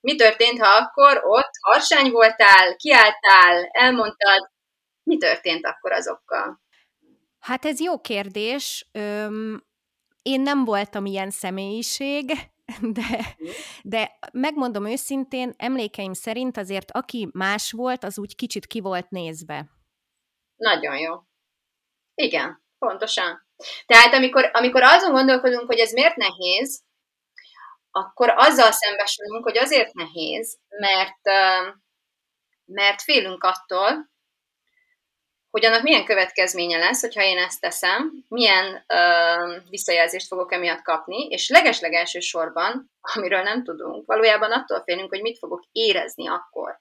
Mi 0.05 0.15
történt, 0.15 0.59
ha 0.59 0.67
akkor 0.67 1.21
ott 1.23 1.49
harsány 1.61 2.11
voltál, 2.11 2.75
kiálltál, 2.75 3.69
elmondtad, 3.71 4.49
mi 5.03 5.17
történt 5.17 5.65
akkor 5.65 5.91
azokkal? 5.91 6.61
Hát 7.39 7.65
ez 7.65 7.79
jó 7.79 8.01
kérdés. 8.01 8.89
Öm, 8.91 9.63
én 10.21 10.41
nem 10.41 10.65
voltam 10.65 11.05
ilyen 11.05 11.29
személyiség, 11.29 12.31
de, 12.97 13.35
de 13.83 14.11
megmondom 14.31 14.85
őszintén, 14.85 15.53
emlékeim 15.57 16.13
szerint 16.13 16.57
azért 16.57 16.91
aki 16.91 17.29
más 17.33 17.71
volt, 17.71 18.03
az 18.03 18.19
úgy 18.19 18.35
kicsit 18.35 18.65
ki 18.65 18.79
volt 18.79 19.09
nézve. 19.09 19.65
Nagyon 20.55 20.97
jó. 20.97 21.13
Igen, 22.15 22.63
pontosan. 22.77 23.47
Tehát 23.85 24.13
amikor, 24.13 24.49
amikor 24.53 24.83
azon 24.83 25.11
gondolkodunk, 25.11 25.67
hogy 25.67 25.79
ez 25.79 25.91
miért 25.91 26.15
nehéz, 26.15 26.83
akkor 27.95 28.29
azzal 28.29 28.71
szembesülünk, 28.71 29.43
hogy 29.43 29.57
azért 29.57 29.93
nehéz, 29.93 30.57
mert, 30.69 31.21
mert 32.65 33.01
félünk 33.01 33.43
attól, 33.43 34.13
hogy 35.49 35.65
annak 35.65 35.81
milyen 35.81 36.05
következménye 36.05 36.77
lesz, 36.77 37.01
hogyha 37.01 37.23
én 37.23 37.37
ezt 37.37 37.61
teszem, 37.61 38.11
milyen 38.27 38.83
ö, 38.87 39.57
visszajelzést 39.69 40.27
fogok 40.27 40.53
emiatt 40.53 40.81
kapni, 40.81 41.27
és 41.27 41.49
legeslegelső 41.49 42.19
sorban, 42.19 42.91
amiről 43.15 43.41
nem 43.41 43.63
tudunk, 43.63 44.05
valójában 44.05 44.51
attól 44.51 44.83
félünk, 44.83 45.09
hogy 45.09 45.21
mit 45.21 45.37
fogok 45.37 45.63
érezni 45.71 46.27
akkor, 46.27 46.79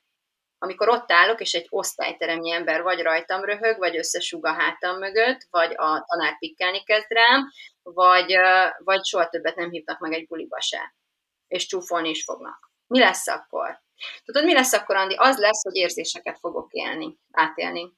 amikor 0.58 0.88
ott 0.88 1.12
állok, 1.12 1.40
és 1.40 1.52
egy 1.52 1.66
osztályteremnyi 1.70 2.50
ember 2.50 2.82
vagy 2.82 3.00
rajtam 3.00 3.44
röhög, 3.44 3.78
vagy 3.78 3.96
összesúg 3.96 4.46
a 4.46 4.52
hátam 4.52 4.98
mögött, 4.98 5.46
vagy 5.50 5.72
a 5.76 6.04
tanár 6.06 6.38
pikkelni 6.38 6.82
kezd 6.82 7.10
rám, 7.10 7.50
vagy, 7.82 8.36
vagy 8.78 9.04
soha 9.04 9.28
többet 9.28 9.56
nem 9.56 9.70
hívnak 9.70 9.98
meg 9.98 10.12
egy 10.12 10.26
buliba 10.26 10.60
se 10.60 10.94
és 11.46 11.66
csúfolni 11.66 12.08
is 12.08 12.24
fognak. 12.24 12.72
Mi 12.86 12.98
lesz 12.98 13.26
akkor? 13.26 13.82
Tudod, 14.24 14.44
mi 14.44 14.52
lesz 14.52 14.72
akkor, 14.72 14.96
Andi? 14.96 15.14
Az 15.14 15.38
lesz, 15.38 15.62
hogy 15.62 15.76
érzéseket 15.76 16.38
fogok 16.38 16.72
élni, 16.72 17.18
átélni. 17.30 17.92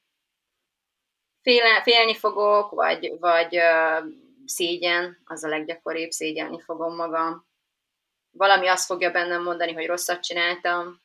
Féle, 1.41 1.81
félni 1.81 2.15
fogok, 2.15 2.71
vagy, 2.71 3.19
vagy 3.19 3.57
uh, 3.57 4.05
szégyen, 4.45 5.21
az 5.25 5.43
a 5.43 5.47
leggyakoribb, 5.47 6.11
szégyelni 6.11 6.61
fogom 6.61 6.95
magam. 6.95 7.47
Valami 8.31 8.67
azt 8.67 8.85
fogja 8.85 9.11
bennem 9.11 9.43
mondani, 9.43 9.73
hogy 9.73 9.85
rosszat 9.85 10.23
csináltam, 10.23 11.01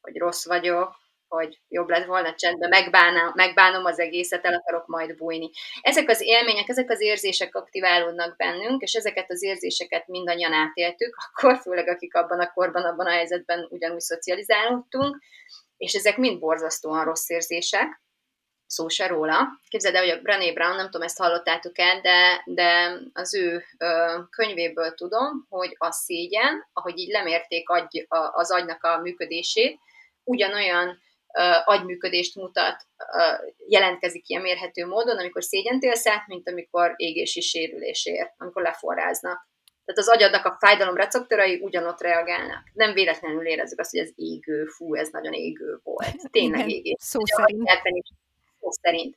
hogy 0.00 0.16
rossz 0.16 0.46
vagyok, 0.46 0.96
hogy 1.28 1.60
jobb 1.68 1.88
lett 1.88 2.04
volna 2.04 2.34
csendben, 2.34 2.68
megbánom, 2.68 3.32
megbánom 3.34 3.84
az 3.84 3.98
egészet, 3.98 4.44
el 4.44 4.54
akarok 4.54 4.86
majd 4.86 5.16
bújni. 5.16 5.50
Ezek 5.80 6.08
az 6.08 6.20
élmények, 6.20 6.68
ezek 6.68 6.90
az 6.90 7.00
érzések 7.00 7.54
aktiválódnak 7.54 8.36
bennünk, 8.36 8.82
és 8.82 8.92
ezeket 8.92 9.30
az 9.30 9.42
érzéseket 9.42 10.06
mindannyian 10.06 10.52
átéltük, 10.52 11.16
akkor 11.26 11.58
főleg 11.60 11.88
akik 11.88 12.14
abban 12.14 12.40
a 12.40 12.52
korban, 12.52 12.84
abban 12.84 13.06
a 13.06 13.10
helyzetben 13.10 13.66
ugyanúgy 13.70 14.00
szocializálódtunk, 14.00 15.22
és 15.76 15.92
ezek 15.92 16.16
mind 16.16 16.38
borzasztóan 16.38 17.04
rossz 17.04 17.28
érzések, 17.28 18.04
szó 18.66 18.88
se 18.88 19.06
róla. 19.06 19.48
Képzeld 19.68 19.94
el, 19.94 20.02
hogy 20.02 20.10
a 20.10 20.20
Brené 20.20 20.52
Brown, 20.52 20.76
nem 20.76 20.84
tudom, 20.84 21.02
ezt 21.02 21.18
hallottátok 21.18 21.78
el, 21.78 22.00
de, 22.00 22.42
de 22.44 22.98
az 23.12 23.34
ő 23.34 23.64
ö, 23.78 24.18
könyvéből 24.30 24.94
tudom, 24.94 25.46
hogy 25.48 25.74
a 25.78 25.90
szégyen, 25.90 26.68
ahogy 26.72 26.98
így 26.98 27.10
lemérték 27.10 27.68
agy, 27.68 28.06
a, 28.08 28.16
az 28.16 28.50
agynak 28.50 28.84
a 28.84 28.98
működését, 28.98 29.78
ugyanolyan 30.24 30.98
agyműködést 31.64 32.34
mutat, 32.34 32.86
jelentkezik 33.68 34.28
ilyen 34.28 34.42
mérhető 34.42 34.86
módon, 34.86 35.18
amikor 35.18 35.44
szégyentélsz 35.44 36.06
át, 36.06 36.26
mint 36.26 36.48
amikor 36.48 36.92
égési 36.96 37.40
sérülés 37.40 38.06
ér, 38.06 38.32
amikor 38.36 38.62
leforráznak. 38.62 39.48
Tehát 39.84 40.00
az 40.00 40.08
agyadnak 40.08 40.44
a 40.44 40.56
fájdalom 40.60 40.96
receptorai 40.96 41.58
ugyanott 41.62 42.00
reagálnak. 42.00 42.62
Nem 42.72 42.92
véletlenül 42.92 43.46
érezzük 43.46 43.80
azt, 43.80 43.90
hogy 43.90 44.00
ez 44.00 44.10
égő, 44.14 44.64
fú, 44.64 44.94
ez 44.94 45.08
nagyon 45.08 45.32
égő 45.32 45.80
volt. 45.82 46.30
Tényleg 46.30 46.70
égés. 46.70 46.96
Szó 46.98 47.20
szerint. 47.24 47.68
Szó 48.60 48.70
szerint. 48.70 49.16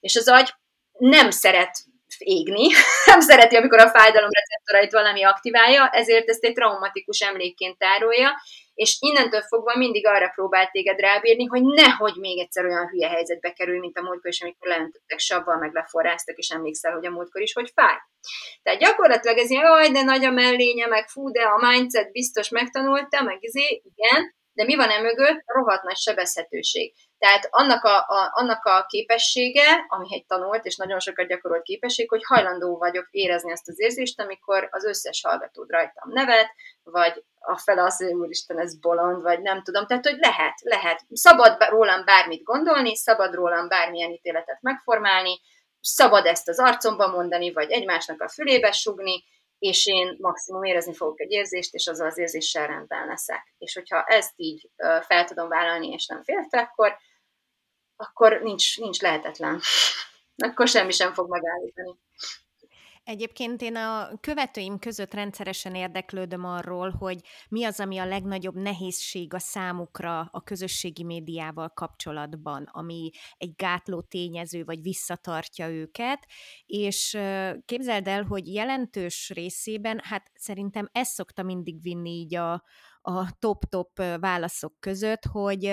És 0.00 0.16
az 0.16 0.28
agy 0.28 0.54
nem 0.98 1.30
szeret 1.30 1.70
égni, 2.18 2.68
nem 3.06 3.20
szereti, 3.20 3.56
amikor 3.56 3.78
a 3.78 3.88
fájdalom 3.88 4.30
receptorait 4.32 4.92
valami 4.92 5.22
aktiválja, 5.22 5.88
ezért 5.88 6.28
ezt 6.28 6.44
egy 6.44 6.52
traumatikus 6.52 7.20
emlékként 7.20 7.78
tárolja, 7.78 8.30
és 8.76 8.96
innentől 9.00 9.42
fogva 9.42 9.76
mindig 9.76 10.06
arra 10.06 10.28
próbált 10.28 10.70
téged 10.70 11.00
rábírni, 11.00 11.44
hogy 11.44 11.62
nehogy 11.62 12.16
még 12.16 12.38
egyszer 12.38 12.64
olyan 12.64 12.88
hülye 12.88 13.08
helyzetbe 13.08 13.52
kerül, 13.52 13.78
mint 13.78 13.98
a 13.98 14.02
múltkor 14.02 14.30
is, 14.30 14.40
amikor 14.40 14.68
leöntöttek 14.68 15.18
savval, 15.18 15.58
meg 15.58 15.72
leforráztak, 15.72 16.36
és 16.36 16.48
emlékszel, 16.48 16.92
hogy 16.92 17.06
a 17.06 17.10
múltkor 17.10 17.42
is, 17.42 17.52
hogy 17.52 17.70
fáj. 17.74 17.96
Tehát 18.62 18.80
gyakorlatilag 18.80 19.38
ez 19.38 19.50
ilyen, 19.50 19.64
jaj, 19.64 19.88
de 19.88 20.02
nagy 20.02 20.24
a 20.24 20.30
mellénye, 20.30 20.86
meg 20.86 21.08
fú, 21.08 21.30
de 21.30 21.42
a 21.42 21.66
mindset 21.68 22.12
biztos 22.12 22.48
megtanulta, 22.48 23.22
meg 23.22 23.36
izé, 23.40 23.82
igen, 23.94 24.34
de 24.52 24.64
mi 24.64 24.76
van 24.76 24.90
e 24.90 25.00
mögött? 25.00 25.42
Rohadt 25.44 25.82
nagy 25.82 25.96
sebezhetőség. 25.96 26.94
Tehát 27.18 27.48
annak 27.50 27.84
a, 27.84 27.96
a, 27.96 28.30
annak 28.32 28.64
a 28.64 28.84
képessége, 28.88 29.84
ami 29.88 30.14
egy 30.14 30.26
tanult 30.26 30.64
és 30.64 30.76
nagyon 30.76 31.00
sokat 31.00 31.26
gyakorolt 31.26 31.62
képesség, 31.62 32.08
hogy 32.08 32.24
hajlandó 32.24 32.76
vagyok 32.78 33.08
érezni 33.10 33.50
ezt 33.50 33.68
az 33.68 33.80
érzést, 33.80 34.20
amikor 34.20 34.68
az 34.70 34.84
összes 34.84 35.22
hallgatód 35.24 35.70
rajtam 35.70 36.10
nevet, 36.12 36.50
vagy 36.82 37.24
a 37.38 37.58
fele 37.58 37.82
az, 37.82 37.96
hogy 37.96 38.12
úristen, 38.12 38.60
ez 38.60 38.78
bolond, 38.78 39.22
vagy 39.22 39.40
nem 39.40 39.62
tudom. 39.62 39.86
Tehát, 39.86 40.06
hogy 40.06 40.18
lehet, 40.18 40.54
lehet. 40.60 41.00
Szabad 41.12 41.68
rólam 41.68 42.04
bármit 42.04 42.42
gondolni, 42.42 42.96
szabad 42.96 43.34
rólam 43.34 43.68
bármilyen 43.68 44.10
ítéletet 44.10 44.58
megformálni, 44.60 45.40
szabad 45.80 46.26
ezt 46.26 46.48
az 46.48 46.58
arcomba 46.58 47.08
mondani, 47.08 47.52
vagy 47.52 47.70
egymásnak 47.70 48.20
a 48.20 48.28
fülébe 48.28 48.72
sugni, 48.72 49.24
és 49.58 49.86
én 49.86 50.16
maximum 50.20 50.62
érezni 50.62 50.94
fogok 50.94 51.20
egy 51.20 51.30
érzést, 51.30 51.74
és 51.74 51.86
azzal 51.86 52.06
az 52.06 52.18
érzéssel 52.18 52.66
rendben 52.66 53.06
leszek. 53.06 53.54
És 53.58 53.74
hogyha 53.74 54.04
ezt 54.04 54.32
így 54.36 54.70
fel 55.00 55.24
tudom 55.24 55.48
vállalni, 55.48 55.88
és 55.92 56.06
nem 56.06 56.22
féltek, 56.22 56.68
akkor, 56.70 56.96
akkor 57.96 58.40
nincs, 58.42 58.78
nincs 58.78 59.00
lehetetlen. 59.00 59.60
akkor 60.48 60.68
semmi 60.68 60.92
sem 60.92 61.14
fog 61.14 61.30
megállítani. 61.30 61.94
Egyébként 63.06 63.62
én 63.62 63.76
a 63.76 64.10
követőim 64.20 64.78
között 64.78 65.14
rendszeresen 65.14 65.74
érdeklődöm 65.74 66.44
arról, 66.44 66.90
hogy 66.90 67.20
mi 67.48 67.64
az, 67.64 67.80
ami 67.80 67.98
a 67.98 68.06
legnagyobb 68.06 68.54
nehézség 68.54 69.34
a 69.34 69.38
számukra 69.38 70.28
a 70.32 70.42
közösségi 70.42 71.04
médiával 71.04 71.68
kapcsolatban, 71.68 72.68
ami 72.72 73.10
egy 73.36 73.54
gátló 73.56 74.00
tényező, 74.00 74.64
vagy 74.64 74.82
visszatartja 74.82 75.68
őket, 75.68 76.26
és 76.66 77.18
képzeld 77.64 78.06
el, 78.06 78.22
hogy 78.22 78.54
jelentős 78.54 79.30
részében, 79.34 80.00
hát 80.02 80.30
szerintem 80.34 80.88
ez 80.92 81.08
szokta 81.08 81.42
mindig 81.42 81.82
vinni 81.82 82.10
így 82.10 82.34
a, 82.34 82.52
a 83.02 83.38
top-top 83.38 84.02
válaszok 84.20 84.80
között, 84.80 85.24
hogy 85.24 85.72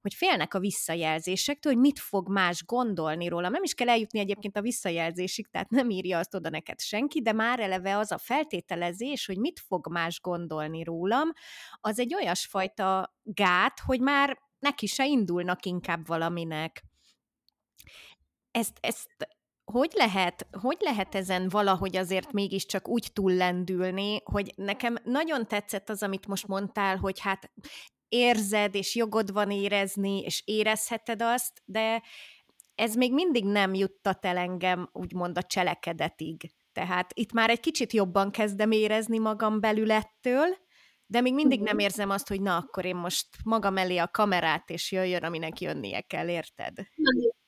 hogy 0.00 0.14
félnek 0.14 0.54
a 0.54 0.58
visszajelzésektől, 0.58 1.72
hogy 1.72 1.82
mit 1.82 1.98
fog 1.98 2.28
más 2.28 2.64
gondolni 2.64 3.28
róla. 3.28 3.48
Nem 3.48 3.62
is 3.62 3.74
kell 3.74 3.88
eljutni 3.88 4.18
egyébként 4.18 4.56
a 4.56 4.60
visszajelzésig, 4.60 5.46
tehát 5.46 5.70
nem 5.70 5.90
írja 5.90 6.18
azt 6.18 6.34
oda 6.34 6.50
neked 6.50 6.80
senki, 6.80 7.22
de 7.22 7.32
már 7.32 7.60
eleve 7.60 7.96
az 7.96 8.12
a 8.12 8.18
feltételezés, 8.18 9.26
hogy 9.26 9.38
mit 9.38 9.60
fog 9.60 9.88
más 9.90 10.20
gondolni 10.20 10.84
rólam, 10.84 11.32
az 11.80 11.98
egy 11.98 12.14
olyasfajta 12.14 13.14
gát, 13.22 13.80
hogy 13.80 14.00
már 14.00 14.38
neki 14.58 14.86
se 14.86 15.06
indulnak 15.06 15.64
inkább 15.64 16.06
valaminek. 16.06 16.82
Ezt, 18.50 18.78
ezt 18.80 19.28
hogy 19.64 19.92
lehet, 19.94 20.46
hogy 20.60 20.76
lehet 20.80 21.14
ezen 21.14 21.48
valahogy 21.48 21.96
azért 21.96 22.32
mégiscsak 22.32 22.88
úgy 22.88 23.10
túllendülni, 23.12 24.20
hogy 24.24 24.52
nekem 24.56 24.96
nagyon 25.04 25.46
tetszett 25.46 25.88
az, 25.88 26.02
amit 26.02 26.26
most 26.26 26.46
mondtál, 26.46 26.96
hogy 26.96 27.20
hát 27.20 27.50
érzed, 28.10 28.74
és 28.74 28.94
jogod 28.94 29.32
van 29.32 29.50
érezni, 29.50 30.20
és 30.20 30.42
érezheted 30.44 31.22
azt, 31.22 31.62
de 31.64 32.02
ez 32.74 32.94
még 32.94 33.12
mindig 33.12 33.44
nem 33.44 33.74
juttat 33.74 34.24
el 34.24 34.36
engem 34.36 34.88
úgymond 34.92 35.38
a 35.38 35.42
cselekedetig. 35.42 36.50
Tehát 36.72 37.10
itt 37.14 37.32
már 37.32 37.50
egy 37.50 37.60
kicsit 37.60 37.92
jobban 37.92 38.30
kezdem 38.30 38.70
érezni 38.70 39.18
magam 39.18 39.60
belül 39.60 39.90
ettől, 39.92 40.56
de 41.06 41.20
még 41.20 41.34
mindig 41.34 41.60
nem 41.60 41.74
mhm. 41.74 41.84
érzem 41.84 42.10
azt, 42.10 42.28
hogy 42.28 42.40
na, 42.40 42.56
akkor 42.56 42.84
én 42.84 42.96
most 42.96 43.26
magam 43.44 43.76
elé 43.76 43.96
a 43.96 44.08
kamerát, 44.12 44.70
és 44.70 44.92
jöjjön, 44.92 45.22
aminek 45.22 45.60
jönnie 45.60 46.00
kell, 46.00 46.28
érted? 46.28 46.74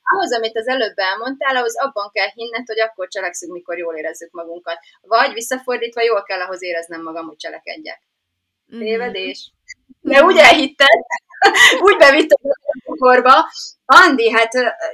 Ahhoz, 0.02 0.34
amit 0.34 0.56
az 0.56 0.68
előbb 0.68 0.96
elmondtál, 0.96 1.56
ahhoz 1.56 1.78
abban 1.78 2.10
kell 2.12 2.28
hinned, 2.34 2.66
hogy 2.66 2.80
akkor 2.80 3.08
cselekszünk, 3.08 3.52
mikor 3.52 3.78
jól 3.78 3.96
érezzük 3.96 4.30
magunkat. 4.30 4.78
Vagy 5.00 5.32
visszafordítva, 5.32 6.02
jól 6.02 6.22
kell 6.22 6.40
ahhoz 6.40 6.62
éreznem 6.62 7.02
magam, 7.02 7.26
hogy 7.26 7.36
cselekedjek. 7.36 8.02
Mhm. 8.66 8.80
Tévedés. 8.80 9.52
De 10.04 10.22
úgy 10.24 10.36
elhitted, 10.36 11.00
úgy 11.86 11.96
bevittem 11.96 12.38
a 12.42 12.80
pokorba, 12.84 13.50
Andi, 13.84 14.30
hát 14.30 14.52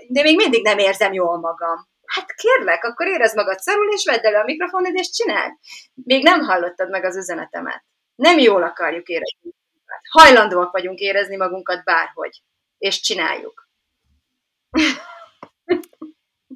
de 0.08 0.22
még 0.22 0.36
mindig 0.36 0.62
nem 0.62 0.78
érzem 0.78 1.12
jól 1.12 1.38
magam. 1.38 1.88
Hát 2.06 2.32
kérlek, 2.34 2.84
akkor 2.84 3.06
érezd 3.06 3.36
magad 3.36 3.58
szarul, 3.58 3.92
és 3.92 4.04
vedd 4.04 4.26
elő 4.26 4.36
a 4.36 4.44
mikrofonod, 4.44 4.94
és 4.94 5.10
csináld. 5.10 5.52
Még 5.94 6.22
nem 6.22 6.40
hallottad 6.40 6.90
meg 6.90 7.04
az 7.04 7.16
üzenetemet. 7.16 7.84
Nem 8.14 8.38
jól 8.38 8.62
akarjuk 8.62 9.08
érezni 9.08 9.38
magunkat. 9.42 10.00
Hajlandóak 10.10 10.72
vagyunk 10.72 10.98
érezni 10.98 11.36
magunkat 11.36 11.84
bárhogy. 11.84 12.42
És 12.78 13.00
csináljuk. 13.00 13.68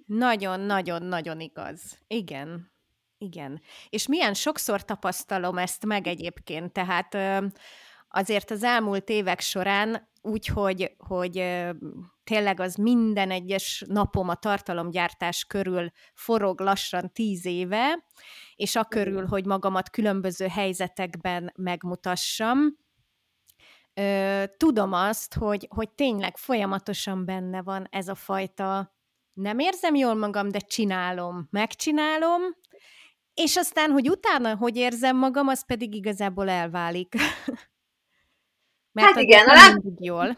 Nagyon-nagyon-nagyon 0.06 1.40
igaz. 1.40 1.80
Igen. 2.06 2.72
Igen. 3.18 3.60
És 3.90 4.06
milyen 4.06 4.34
sokszor 4.34 4.84
tapasztalom 4.84 5.58
ezt 5.58 5.84
meg 5.84 6.06
egyébként, 6.06 6.72
tehát 6.72 7.16
azért 8.12 8.50
az 8.50 8.62
elmúlt 8.62 9.08
évek 9.08 9.40
során 9.40 10.10
úgy, 10.22 10.46
hogy, 10.46 10.94
hogy 10.98 11.44
tényleg 12.24 12.60
az 12.60 12.74
minden 12.74 13.30
egyes 13.30 13.84
napom 13.86 14.28
a 14.28 14.34
tartalomgyártás 14.34 15.44
körül 15.44 15.90
forog 16.14 16.60
lassan 16.60 17.12
tíz 17.12 17.46
éve, 17.46 18.04
és 18.54 18.76
a 18.76 18.84
körül, 18.84 19.26
hogy 19.26 19.46
magamat 19.46 19.90
különböző 19.90 20.46
helyzetekben 20.46 21.52
megmutassam, 21.56 22.80
tudom 24.56 24.92
azt, 24.92 25.34
hogy, 25.34 25.66
hogy 25.70 25.90
tényleg 25.90 26.36
folyamatosan 26.36 27.24
benne 27.24 27.62
van 27.62 27.86
ez 27.90 28.08
a 28.08 28.14
fajta 28.14 28.94
nem 29.32 29.58
érzem 29.58 29.94
jól 29.94 30.14
magam, 30.14 30.48
de 30.48 30.58
csinálom, 30.58 31.48
megcsinálom, 31.50 32.42
és 33.34 33.56
aztán, 33.56 33.90
hogy 33.90 34.10
utána 34.10 34.56
hogy 34.56 34.76
érzem 34.76 35.16
magam, 35.16 35.48
az 35.48 35.66
pedig 35.66 35.94
igazából 35.94 36.48
elválik. 36.48 37.14
Mert 38.92 39.08
hát 39.08 39.22
igen, 39.22 39.46
a 39.48 39.52
live... 39.52 39.80
jól. 40.10 40.28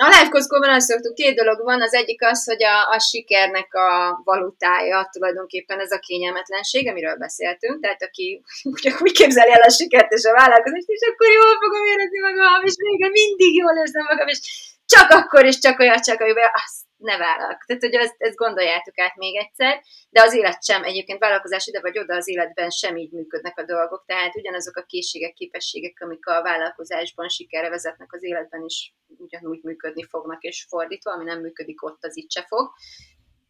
A 0.00 0.06
live 0.06 0.74
azt 0.74 0.88
szoktuk, 0.90 1.14
két 1.14 1.34
dolog 1.36 1.58
van, 1.62 1.82
az 1.82 1.94
egyik 1.94 2.22
az, 2.22 2.44
hogy 2.44 2.62
a, 2.64 2.76
a 2.94 2.98
sikernek 2.98 3.74
a 3.74 4.20
valutája 4.24 5.08
tulajdonképpen 5.12 5.80
ez 5.80 5.92
a 5.92 5.98
kényelmetlenség, 5.98 6.88
amiről 6.88 7.16
beszéltünk, 7.16 7.82
tehát 7.82 8.02
aki 8.02 8.42
úgy, 9.02 9.12
képzeli 9.12 9.52
el 9.52 9.60
a 9.60 9.70
sikert 9.70 10.12
és 10.12 10.24
a 10.24 10.32
vállalkozást, 10.32 10.88
és 10.88 11.02
akkor 11.10 11.28
jól 11.30 11.54
fogom 11.62 11.84
érezni 11.92 12.20
magam, 12.28 12.64
és 12.64 12.74
még 12.76 13.10
mindig 13.20 13.52
jól 13.62 13.76
érzem 13.82 14.06
magam, 14.10 14.28
és 14.28 14.40
csak 14.86 15.10
akkor 15.10 15.44
is 15.44 15.58
csak 15.58 15.78
olyan, 15.78 16.00
csak 16.00 16.20
olyan, 16.20 16.36
azt 16.64 16.87
ne 16.98 17.16
vállalk. 17.16 17.64
Tehát, 17.64 17.82
hogy 17.82 17.94
ezt, 17.94 18.14
ezt 18.18 18.36
gondoljátok 18.36 18.98
át 18.98 19.16
még 19.16 19.36
egyszer, 19.36 19.82
de 20.10 20.22
az 20.22 20.34
élet 20.34 20.64
sem, 20.64 20.84
egyébként 20.84 21.18
vállalkozás 21.18 21.66
ide 21.66 21.80
vagy 21.80 21.98
oda 21.98 22.14
az 22.14 22.28
életben 22.28 22.70
sem 22.70 22.96
így 22.96 23.12
működnek 23.12 23.58
a 23.58 23.64
dolgok, 23.64 24.04
tehát 24.06 24.36
ugyanazok 24.36 24.76
a 24.76 24.82
készségek, 24.82 25.32
képességek, 25.32 26.00
amik 26.00 26.26
a 26.26 26.42
vállalkozásban 26.42 27.28
sikerre 27.28 27.68
vezetnek 27.68 28.12
az 28.12 28.22
életben 28.22 28.64
is 28.64 28.94
ugyanúgy 29.06 29.62
működni 29.62 30.04
fognak, 30.04 30.42
és 30.42 30.66
fordítva, 30.68 31.12
ami 31.12 31.24
nem 31.24 31.40
működik 31.40 31.84
ott, 31.84 32.04
az 32.04 32.16
itt 32.16 32.30
se 32.30 32.44
fog. 32.48 32.72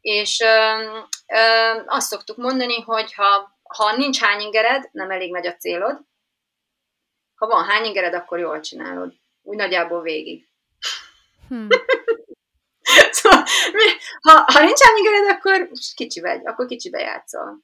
És 0.00 0.40
ö, 0.40 0.46
ö, 1.26 1.82
azt 1.86 2.08
szoktuk 2.08 2.36
mondani, 2.36 2.80
hogy 2.82 3.14
ha, 3.14 3.60
ha 3.62 3.96
nincs 3.96 4.20
hányingered, 4.20 4.88
nem 4.92 5.10
elég 5.10 5.32
nagy 5.32 5.46
a 5.46 5.56
célod, 5.56 6.00
ha 7.34 7.46
van 7.46 7.64
hányingered, 7.64 8.14
akkor 8.14 8.38
jól 8.38 8.60
csinálod. 8.60 9.12
Úgy 9.42 9.56
nagyjából 9.56 10.02
végig. 10.02 10.48
Hmm. 11.48 11.68
szóval, 13.10 13.44
ha, 14.20 14.44
ha 14.52 14.60
nincs 14.60 14.80
ennyi 14.80 15.28
akkor 15.30 15.68
kicsi 15.94 16.20
vagy, 16.20 16.40
akkor 16.44 16.66
kicsibe 16.66 16.98
játszol. 16.98 17.62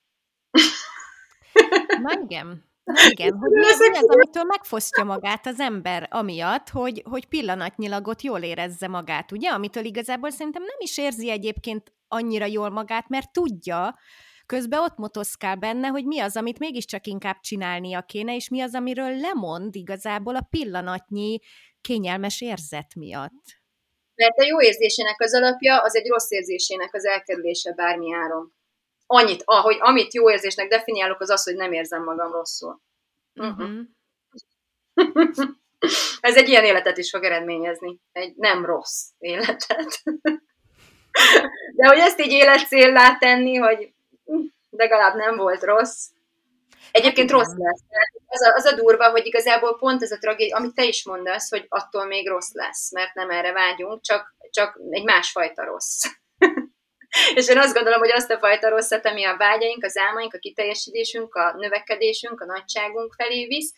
Na 2.02 2.18
igen. 2.22 2.72
Na 2.84 3.10
igen, 3.10 3.38
hogy 3.38 3.50
mi, 3.50 3.60
mi 3.60 3.66
az, 3.66 4.06
amitől 4.08 4.42
megfosztja 4.44 5.04
magát 5.04 5.46
az 5.46 5.60
ember 5.60 6.08
amiatt, 6.10 6.68
hogy, 6.68 7.02
hogy 7.10 7.26
pillanatnyilag 7.26 8.06
ott 8.06 8.22
jól 8.22 8.40
érezze 8.40 8.88
magát, 8.88 9.32
ugye? 9.32 9.50
Amitől 9.50 9.84
igazából 9.84 10.30
szerintem 10.30 10.62
nem 10.62 10.76
is 10.78 10.98
érzi 10.98 11.30
egyébként 11.30 11.92
annyira 12.08 12.44
jól 12.44 12.70
magát, 12.70 13.08
mert 13.08 13.32
tudja, 13.32 13.98
közben 14.46 14.80
ott 14.80 14.96
motoszkál 14.96 15.56
benne, 15.56 15.88
hogy 15.88 16.04
mi 16.04 16.20
az, 16.20 16.36
amit 16.36 16.58
mégiscsak 16.58 17.06
inkább 17.06 17.40
csinálnia 17.40 18.02
kéne, 18.02 18.34
és 18.34 18.48
mi 18.48 18.60
az, 18.60 18.74
amiről 18.74 19.16
lemond 19.16 19.74
igazából 19.74 20.36
a 20.36 20.46
pillanatnyi 20.50 21.38
kényelmes 21.80 22.40
érzet 22.40 22.94
miatt. 22.94 23.63
Mert 24.14 24.38
a 24.38 24.44
jó 24.44 24.60
érzésének 24.60 25.20
az 25.20 25.34
alapja 25.34 25.82
az 25.82 25.96
egy 25.96 26.08
rossz 26.08 26.30
érzésének 26.30 26.94
az 26.94 27.04
elkerülése 27.04 27.72
bármi 27.72 28.14
áron. 28.14 28.52
Annyit, 29.06 29.42
ahogy 29.44 29.76
amit 29.80 30.14
jó 30.14 30.30
érzésnek 30.30 30.68
definiálok, 30.68 31.20
az 31.20 31.30
az, 31.30 31.44
hogy 31.44 31.56
nem 31.56 31.72
érzem 31.72 32.02
magam 32.02 32.32
rosszul. 32.32 32.80
Uh-huh. 33.34 33.80
Ez 36.20 36.36
egy 36.36 36.48
ilyen 36.48 36.64
életet 36.64 36.98
is 36.98 37.10
fog 37.10 37.24
eredményezni. 37.24 38.00
Egy 38.12 38.34
nem 38.36 38.64
rossz 38.64 39.06
életet. 39.18 40.02
De 41.76 41.86
hogy 41.86 41.98
ezt 41.98 42.20
így 42.20 42.32
életcéllá 42.32 43.18
tenni, 43.18 43.56
hogy 43.56 43.92
legalább 44.70 45.14
nem 45.14 45.36
volt 45.36 45.62
rossz, 45.62 46.08
Egyébként 46.90 47.30
rossz 47.30 47.54
lesz. 47.56 47.82
Az 48.26 48.42
a, 48.42 48.54
az 48.54 48.64
a 48.64 48.74
durva, 48.74 49.10
hogy 49.10 49.26
igazából 49.26 49.78
pont 49.78 50.02
ez 50.02 50.12
a 50.12 50.18
tragédia, 50.18 50.56
amit 50.56 50.74
te 50.74 50.84
is 50.84 51.04
mondasz, 51.04 51.50
hogy 51.50 51.66
attól 51.68 52.04
még 52.04 52.28
rossz 52.28 52.52
lesz, 52.52 52.92
mert 52.92 53.14
nem 53.14 53.30
erre 53.30 53.52
vágyunk, 53.52 54.02
csak, 54.02 54.34
csak 54.50 54.80
egy 54.90 55.04
másfajta 55.04 55.64
rossz. 55.64 56.02
És 57.34 57.48
én 57.48 57.58
azt 57.58 57.74
gondolom, 57.74 57.98
hogy 57.98 58.10
azt 58.10 58.30
a 58.30 58.38
fajta 58.38 58.68
rosszat, 58.68 59.06
ami 59.06 59.24
a 59.24 59.36
vágyaink, 59.36 59.84
az 59.84 59.96
álmaink, 59.96 60.34
a 60.34 60.38
kiteljesítésünk, 60.38 61.34
a 61.34 61.54
növekedésünk, 61.56 62.40
a 62.40 62.44
nagyságunk 62.44 63.14
felé 63.16 63.46
visz, 63.46 63.72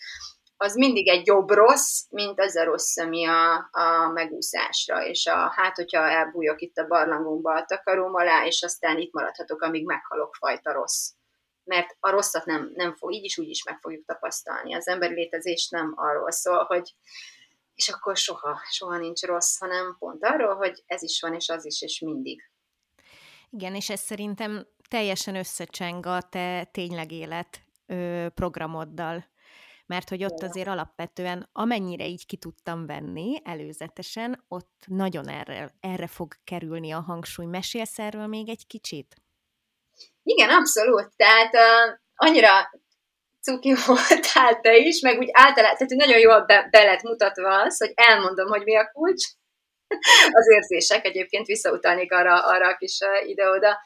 az 0.56 0.74
mindig 0.74 1.08
egy 1.08 1.26
jobb 1.26 1.50
rossz, 1.50 2.02
mint 2.10 2.40
az 2.40 2.56
a 2.56 2.64
rossz, 2.64 2.96
ami 2.96 3.26
a, 3.26 3.54
a 3.70 4.10
megúszásra, 4.14 5.06
és 5.06 5.26
a, 5.26 5.52
hát, 5.56 5.76
hogyha 5.76 6.08
elbújok 6.08 6.60
itt 6.60 6.76
a 6.76 6.86
barlangomba 6.86 7.54
a 7.54 7.64
takarom 7.64 8.14
alá, 8.14 8.44
és 8.44 8.62
aztán 8.62 8.98
itt 8.98 9.12
maradhatok, 9.12 9.62
amíg 9.62 9.84
meghalok 9.84 10.34
fajta 10.34 10.72
rossz 10.72 11.08
mert 11.66 11.96
a 12.00 12.11
rosszat 12.11 12.44
nem, 12.44 12.70
nem 12.74 12.94
fog, 12.94 13.12
így 13.12 13.24
is 13.24 13.38
úgy 13.38 13.48
is 13.48 13.64
meg 13.64 13.79
fogjuk 13.81 14.05
tapasztalni. 14.05 14.74
Az 14.74 14.88
emberi 14.88 15.14
létezés 15.14 15.68
nem 15.68 15.92
arról 15.96 16.31
szól, 16.31 16.64
hogy 16.64 16.94
és 17.74 17.88
akkor 17.88 18.16
soha, 18.16 18.61
soha 18.70 18.98
nincs 18.98 19.22
rossz, 19.22 19.59
hanem 19.59 19.96
pont 19.98 20.24
arról, 20.24 20.55
hogy 20.55 20.83
ez 20.87 21.02
is 21.02 21.20
van, 21.20 21.35
és 21.35 21.48
az 21.48 21.64
is, 21.64 21.83
és 21.83 22.00
mindig. 22.00 22.50
Igen, 23.50 23.74
és 23.74 23.90
ez 23.90 24.00
szerintem 24.00 24.66
teljesen 24.88 25.35
összecseng 25.35 26.07
a 26.07 26.20
te 26.20 26.64
tényleg 26.64 27.12
élet 27.12 27.61
ö, 27.87 28.26
programoddal. 28.35 29.26
Mert 29.87 30.09
hogy 30.09 30.24
ott 30.24 30.42
azért 30.42 30.68
alapvetően, 30.68 31.48
amennyire 31.52 32.07
így 32.07 32.26
ki 32.26 32.37
tudtam 32.37 32.87
venni 32.87 33.40
előzetesen, 33.44 34.44
ott 34.48 34.85
nagyon 34.87 35.29
erre, 35.29 35.74
erre 35.81 36.07
fog 36.07 36.35
kerülni 36.44 36.90
a 36.90 37.00
hangsúly. 37.00 37.46
Mesélsz 37.46 37.98
erről 37.98 38.26
még 38.26 38.48
egy 38.48 38.66
kicsit? 38.66 39.16
Igen, 40.22 40.50
abszolút. 40.50 41.16
Tehát 41.16 41.54
uh, 41.54 41.98
annyira 42.14 42.70
cuki 43.40 43.74
voltál 43.87 44.61
te 44.61 44.76
is, 44.76 45.00
meg 45.00 45.18
úgy 45.18 45.28
általában, 45.32 45.76
tehát 45.76 46.06
nagyon 46.06 46.18
jól 46.18 46.40
be, 46.44 46.68
be 46.70 46.82
lett 46.85 47.02
mutatva 47.02 47.62
az, 47.62 47.78
hogy 47.78 47.92
elmondom, 47.94 48.48
hogy 48.48 48.62
mi 48.62 48.76
a 48.76 48.90
kulcs, 48.92 49.24
az 50.40 50.48
érzések, 50.50 51.04
egyébként 51.04 51.46
visszautalnék 51.46 52.12
arra, 52.12 52.46
arra 52.46 52.68
a 52.68 52.76
kis 52.76 52.98
ide-oda 53.26 53.78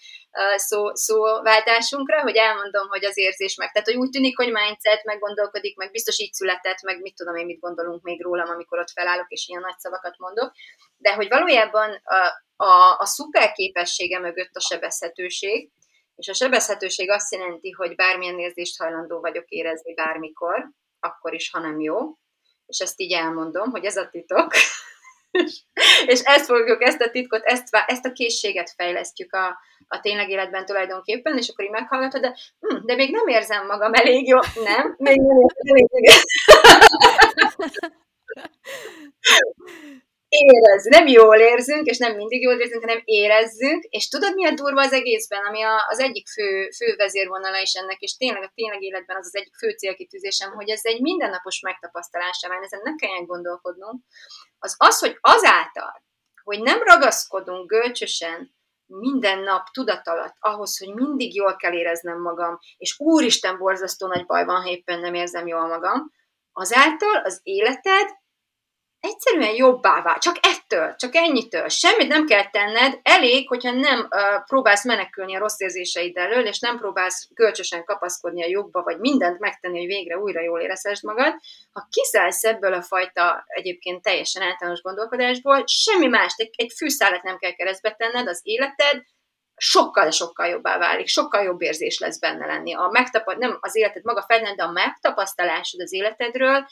szó, 0.56 0.94
szóváltásunkra, 0.94 2.20
hogy 2.20 2.36
elmondom, 2.36 2.88
hogy 2.88 3.04
az 3.04 3.18
érzés 3.18 3.56
meg. 3.56 3.72
Tehát, 3.72 3.88
hogy 3.88 3.96
úgy 3.96 4.10
tűnik, 4.10 4.36
hogy 4.36 4.52
mindset, 4.52 5.04
meg 5.04 5.18
gondolkodik, 5.18 5.76
meg 5.76 5.90
biztos 5.90 6.18
így 6.18 6.32
született, 6.32 6.82
meg 6.82 7.00
mit 7.00 7.14
tudom 7.14 7.34
én, 7.34 7.46
mit 7.46 7.60
gondolunk 7.60 8.02
még 8.02 8.22
rólam, 8.22 8.48
amikor 8.48 8.78
ott 8.78 8.90
felállok, 8.90 9.28
és 9.28 9.48
ilyen 9.48 9.60
nagy 9.60 9.78
szavakat 9.78 10.18
mondok. 10.18 10.52
De 10.96 11.14
hogy 11.14 11.28
valójában 11.28 12.00
a, 12.04 12.16
a, 12.64 12.96
a 12.98 13.06
szuper 13.06 13.52
képessége 13.52 14.18
mögött 14.18 14.54
a 14.54 14.60
sebezhetőség, 14.60 15.70
és 16.20 16.28
a 16.28 16.34
sebezhetőség 16.34 17.10
azt 17.10 17.32
jelenti, 17.32 17.70
hogy 17.70 17.94
bármilyen 17.94 18.38
érzést 18.38 18.78
hajlandó 18.78 19.20
vagyok 19.20 19.48
érezni 19.48 19.94
bármikor, 19.94 20.70
akkor 21.00 21.34
is, 21.34 21.50
ha 21.50 21.58
nem 21.58 21.80
jó. 21.80 21.96
És 22.66 22.78
ezt 22.78 23.00
így 23.00 23.12
elmondom, 23.12 23.70
hogy 23.70 23.84
ez 23.84 23.96
a 23.96 24.08
titok, 24.08 24.52
és 26.06 26.20
ezt 26.20 26.44
fogjuk, 26.44 26.82
ezt 26.82 27.00
a 27.00 27.10
titkot, 27.10 27.44
ezt, 27.44 27.68
ezt 27.86 28.04
a 28.04 28.12
készséget 28.12 28.72
fejlesztjük 28.76 29.32
a, 29.32 29.58
a 29.88 30.00
tényleg 30.00 30.30
életben 30.30 30.64
tulajdonképpen, 30.64 31.38
és 31.38 31.48
akkor 31.48 31.64
így 31.64 31.70
meghallgatod, 31.70 32.20
de, 32.20 32.36
hm, 32.60 32.84
de 32.84 32.94
még 32.94 33.10
nem 33.10 33.26
érzem 33.26 33.66
magam 33.66 33.94
elég 33.94 34.26
jó, 34.26 34.38
nem? 34.64 34.94
Még 34.98 35.16
nem 35.20 35.36
érzem 35.38 35.66
elég 35.66 35.88
Érez, 40.32 40.84
nem 40.84 41.06
jól 41.06 41.36
érzünk, 41.36 41.86
és 41.86 41.98
nem 41.98 42.16
mindig 42.16 42.42
jól 42.42 42.54
érzünk, 42.54 42.80
hanem 42.80 43.02
érezzünk, 43.04 43.82
és 43.84 44.08
tudod, 44.08 44.34
mi 44.34 44.46
a 44.46 44.54
durva 44.54 44.80
az 44.80 44.92
egészben, 44.92 45.44
ami 45.44 45.62
a, 45.62 45.86
az 45.88 45.98
egyik 45.98 46.28
fő, 46.28 46.68
fő 46.76 46.94
vezérvonala 46.96 47.58
is 47.58 47.72
ennek, 47.72 48.00
és 48.00 48.16
tényleg 48.16 48.42
a 48.42 48.52
tényleg 48.54 48.82
életben 48.82 49.16
az 49.16 49.26
az 49.26 49.36
egyik 49.36 49.56
fő 49.56 49.70
célkitűzésem, 49.70 50.52
hogy 50.52 50.68
ez 50.68 50.80
egy 50.82 51.00
mindennapos 51.00 51.60
megtapasztalása, 51.60 52.48
mert 52.48 52.62
ezen 52.62 52.80
ne 52.82 52.94
kelljen 52.94 53.24
gondolkodnunk, 53.24 54.02
az 54.58 54.74
az, 54.78 54.98
hogy 54.98 55.18
azáltal, 55.20 56.02
hogy 56.44 56.60
nem 56.60 56.82
ragaszkodunk 56.82 57.70
gölcsösen 57.70 58.54
minden 58.86 59.38
nap 59.38 59.68
tudat 59.72 60.08
alatt 60.08 60.36
ahhoz, 60.38 60.78
hogy 60.78 60.94
mindig 60.94 61.34
jól 61.34 61.56
kell 61.56 61.72
éreznem 61.72 62.20
magam, 62.20 62.58
és 62.76 62.98
úristen 62.98 63.58
borzasztó 63.58 64.06
nagy 64.06 64.26
baj 64.26 64.44
van, 64.44 64.62
ha 64.62 64.68
éppen 64.68 65.00
nem 65.00 65.14
érzem 65.14 65.46
jól 65.46 65.66
magam, 65.66 66.12
azáltal 66.52 67.16
az 67.24 67.40
életed 67.42 68.18
egyszerűen 69.00 69.54
jobbá 69.54 70.02
vál. 70.02 70.18
Csak 70.18 70.36
ettől, 70.42 70.94
csak 70.96 71.14
ennyitől. 71.14 71.68
Semmit 71.68 72.08
nem 72.08 72.26
kell 72.26 72.50
tenned, 72.50 72.98
elég, 73.02 73.48
hogyha 73.48 73.70
nem 73.70 73.98
uh, 73.98 74.44
próbálsz 74.46 74.84
menekülni 74.84 75.36
a 75.36 75.38
rossz 75.38 75.60
érzéseid 75.60 76.16
elől, 76.16 76.46
és 76.46 76.58
nem 76.58 76.78
próbálsz 76.78 77.28
kölcsösen 77.34 77.84
kapaszkodni 77.84 78.42
a 78.42 78.48
jobba, 78.48 78.82
vagy 78.82 78.98
mindent 78.98 79.38
megtenni, 79.38 79.78
hogy 79.78 79.86
végre 79.86 80.18
újra 80.18 80.40
jól 80.40 80.60
érezhessd 80.60 81.04
magad. 81.04 81.34
Ha 81.72 81.86
kiszállsz 81.90 82.44
ebből 82.44 82.72
a 82.72 82.82
fajta 82.82 83.44
egyébként 83.46 84.02
teljesen 84.02 84.42
általános 84.42 84.82
gondolkodásból, 84.82 85.64
semmi 85.66 86.06
más, 86.06 86.34
egy, 86.36 86.50
egy 86.56 86.72
fűszálat 86.76 87.22
nem 87.22 87.38
kell 87.38 87.52
keresztbe 87.52 87.94
tenned, 87.98 88.28
az 88.28 88.40
életed 88.42 89.02
sokkal-sokkal 89.56 90.46
jobbá 90.46 90.78
válik, 90.78 91.06
sokkal 91.06 91.42
jobb 91.42 91.60
érzés 91.60 91.98
lesz 91.98 92.18
benne 92.18 92.46
lenni. 92.46 92.74
A 92.74 92.88
megtapad, 92.92 93.38
nem 93.38 93.58
az 93.60 93.76
életed 93.76 94.04
maga 94.04 94.22
felned, 94.22 94.56
de 94.56 94.62
a 94.62 94.70
megtapasztalásod 94.70 95.80
az 95.80 95.92
életedről, 95.92 96.66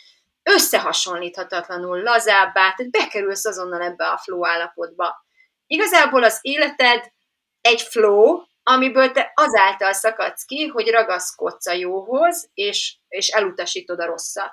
összehasonlíthatatlanul 0.48 2.02
lazábbá, 2.02 2.52
tehát 2.52 2.90
bekerülsz 2.90 3.44
azonnal 3.44 3.82
ebbe 3.82 4.06
a 4.06 4.18
flow 4.18 4.46
állapotba. 4.46 5.26
Igazából 5.66 6.24
az 6.24 6.38
életed 6.40 7.12
egy 7.60 7.82
flow, 7.82 8.42
amiből 8.62 9.10
te 9.10 9.32
azáltal 9.34 9.92
szakadsz 9.92 10.44
ki, 10.44 10.66
hogy 10.66 10.88
ragaszkodsz 10.88 11.66
a 11.66 11.72
jóhoz, 11.72 12.50
és, 12.54 12.96
és 13.08 13.28
elutasítod 13.28 14.00
a 14.00 14.06
rosszat. 14.06 14.52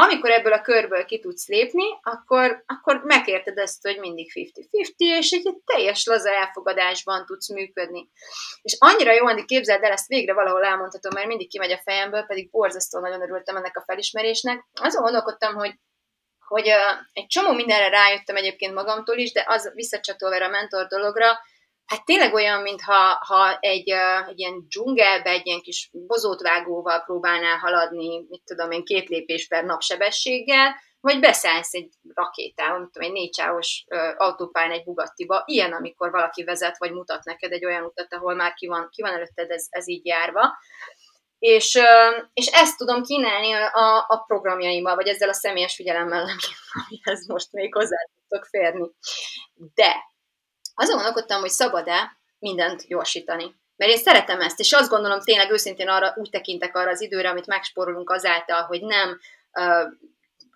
Amikor 0.00 0.30
ebből 0.30 0.52
a 0.52 0.60
körből 0.60 1.04
ki 1.04 1.18
tudsz 1.18 1.48
lépni, 1.48 1.84
akkor, 2.02 2.62
akkor 2.66 3.02
megérted 3.04 3.58
ezt, 3.58 3.82
hogy 3.82 3.98
mindig 3.98 4.30
50-50, 4.34 4.94
és 4.96 5.30
egy, 5.30 5.54
teljes 5.64 6.06
laza 6.06 6.30
elfogadásban 6.30 7.26
tudsz 7.26 7.52
működni. 7.52 8.08
És 8.62 8.76
annyira 8.78 9.12
jó, 9.12 9.26
Andi, 9.26 9.44
képzeld 9.44 9.82
el, 9.82 9.92
ezt 9.92 10.06
végre 10.06 10.34
valahol 10.34 10.64
elmondhatom, 10.64 11.12
mert 11.14 11.26
mindig 11.26 11.48
kimegy 11.48 11.72
a 11.72 11.80
fejemből, 11.84 12.22
pedig 12.22 12.50
borzasztó 12.50 13.00
nagyon 13.00 13.22
örültem 13.22 13.56
ennek 13.56 13.76
a 13.76 13.84
felismerésnek. 13.86 14.64
Azon 14.80 15.02
gondolkodtam, 15.02 15.54
hogy 15.54 15.74
hogy 16.46 16.68
uh, 16.68 17.06
egy 17.12 17.26
csomó 17.26 17.52
mindenre 17.52 17.88
rájöttem 17.88 18.36
egyébként 18.36 18.74
magamtól 18.74 19.16
is, 19.16 19.32
de 19.32 19.44
az 19.46 19.72
visszacsatolva 19.74 20.44
a 20.44 20.48
mentor 20.48 20.86
dologra, 20.86 21.38
hát 21.88 22.04
tényleg 22.04 22.34
olyan, 22.34 22.62
mintha 22.62 23.24
ha 23.26 23.58
egy, 23.60 23.90
egy 24.28 24.38
ilyen 24.38 24.66
dzsungelbe 24.68 25.30
egy 25.30 25.46
ilyen 25.46 25.60
kis 25.60 25.90
bozótvágóval 25.92 27.02
próbálnál 27.04 27.56
haladni, 27.56 28.26
mit 28.28 28.42
tudom 28.44 28.70
én, 28.70 28.84
két 28.84 29.08
lépés 29.08 29.46
per 29.46 29.64
napsebességgel, 29.64 30.74
vagy 31.00 31.20
beszállsz 31.20 31.74
egy 31.74 31.88
rakétával, 32.14 32.78
mit 32.78 32.90
tudom, 32.90 33.08
egy 33.08 33.14
négycsávos 33.14 33.84
uh, 33.88 34.14
autópályán 34.16 34.70
egy 34.70 34.84
Bugattiba, 34.84 35.42
ilyen, 35.46 35.72
amikor 35.72 36.10
valaki 36.10 36.44
vezet, 36.44 36.78
vagy 36.78 36.92
mutat 36.92 37.24
neked 37.24 37.52
egy 37.52 37.64
olyan 37.64 37.84
utat, 37.84 38.14
ahol 38.14 38.34
már 38.34 38.54
ki 38.54 38.66
van, 38.66 38.88
ki 38.90 39.02
van 39.02 39.12
előtted 39.12 39.50
ez, 39.50 39.66
ez 39.70 39.88
így 39.88 40.06
járva. 40.06 40.58
És, 41.38 41.78
és 42.32 42.46
ezt 42.46 42.76
tudom 42.76 43.02
kínálni 43.02 43.52
a, 43.52 44.04
a 44.08 44.24
programjaimmal, 44.26 44.94
vagy 44.94 45.08
ezzel 45.08 45.28
a 45.28 45.32
személyes 45.32 45.74
figyelemmel, 45.74 46.26
amihez 46.86 47.26
most 47.26 47.52
még 47.52 47.74
hozzá 47.74 47.96
tudok 48.28 48.44
férni. 48.44 48.90
De 49.74 49.96
azon 50.78 50.94
gondolkodtam, 50.94 51.40
hogy 51.40 51.50
szabad-e 51.50 52.16
mindent 52.38 52.86
gyorsítani. 52.86 53.54
Mert 53.76 53.90
én 53.90 53.98
szeretem 53.98 54.40
ezt, 54.40 54.58
és 54.58 54.72
azt 54.72 54.90
gondolom 54.90 55.20
tényleg 55.20 55.50
őszintén 55.50 55.88
arra, 55.88 56.14
úgy 56.16 56.30
tekintek 56.30 56.76
arra 56.76 56.90
az 56.90 57.00
időre, 57.00 57.28
amit 57.28 57.46
megspórolunk 57.46 58.10
azáltal, 58.10 58.62
hogy 58.62 58.82
nem 58.82 59.20
uh, 59.52 59.92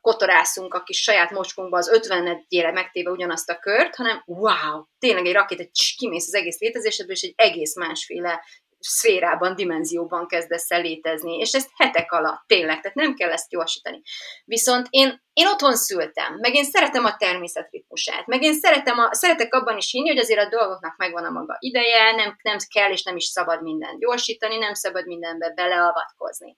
kotorászunk 0.00 0.74
a 0.74 0.82
kis 0.82 1.02
saját 1.02 1.30
mocskunkba 1.30 1.76
az 1.76 1.88
50 1.88 2.46
megtéve 2.72 3.10
ugyanazt 3.10 3.50
a 3.50 3.58
kört, 3.58 3.94
hanem 3.94 4.22
wow, 4.26 4.84
tényleg 4.98 5.26
egy 5.26 5.32
rakét, 5.32 5.60
egy 5.60 5.94
kimész 5.96 6.26
az 6.26 6.34
egész 6.34 6.58
létezésedből, 6.58 7.14
és 7.14 7.22
egy 7.22 7.34
egész 7.36 7.76
másféle 7.76 8.44
szférában, 8.82 9.54
dimenzióban 9.54 10.26
kezdesz 10.26 10.70
el 10.70 10.80
létezni, 10.80 11.38
és 11.38 11.52
ezt 11.52 11.70
hetek 11.76 12.12
alatt, 12.12 12.42
tényleg, 12.46 12.80
tehát 12.80 12.96
nem 12.96 13.14
kell 13.14 13.30
ezt 13.30 13.48
gyorsítani. 13.48 14.02
Viszont 14.44 14.86
én, 14.90 15.22
én 15.32 15.46
otthon 15.46 15.76
szültem, 15.76 16.36
meg 16.40 16.54
én 16.54 16.64
szeretem 16.64 17.04
a 17.04 17.16
természet 17.16 17.70
ritmusát, 17.70 18.26
meg 18.26 18.42
én 18.42 18.54
szeretem 18.54 18.98
a, 18.98 19.14
szeretek 19.14 19.54
abban 19.54 19.76
is 19.76 19.90
hinni, 19.90 20.08
hogy 20.08 20.18
azért 20.18 20.46
a 20.46 20.48
dolgoknak 20.48 20.96
megvan 20.96 21.24
a 21.24 21.30
maga 21.30 21.56
ideje, 21.58 22.12
nem, 22.12 22.36
nem 22.42 22.56
kell 22.74 22.90
és 22.90 23.02
nem 23.02 23.16
is 23.16 23.24
szabad 23.24 23.62
mindent 23.62 23.98
gyorsítani, 23.98 24.56
nem 24.56 24.74
szabad 24.74 25.06
mindenbe 25.06 25.52
beleavatkozni. 25.54 26.56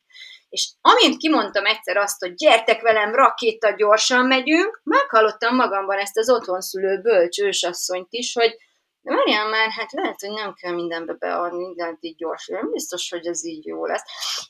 És 0.49 0.73
amint 0.81 1.17
kimondtam 1.17 1.67
egyszer 1.67 1.97
azt, 1.97 2.21
hogy 2.21 2.35
gyertek 2.35 2.81
velem, 2.81 3.15
rakéta, 3.15 3.71
gyorsan 3.71 4.27
megyünk, 4.27 4.81
meghallottam 4.85 5.55
magamban 5.55 5.99
ezt 5.99 6.19
az 6.19 6.31
otthon 6.31 6.61
szülő 6.61 7.01
bölcs 7.01 7.41
ősasszonyt 7.41 8.09
is, 8.11 8.33
hogy 8.35 8.57
de 9.05 9.15
várjál 9.15 9.49
már, 9.49 9.71
hát 9.71 9.93
lehet, 9.93 10.21
hogy 10.21 10.31
nem 10.31 10.55
kell 10.55 10.75
mindenbe 10.75 11.13
beadni, 11.13 11.59
mindent 11.59 11.99
így 12.01 12.17
gyorsan, 12.17 12.57
nem 12.57 12.71
biztos, 12.71 13.11
hogy 13.11 13.27
ez 13.27 13.45
így 13.45 13.67
jó 13.67 13.87
lesz. 13.87 14.03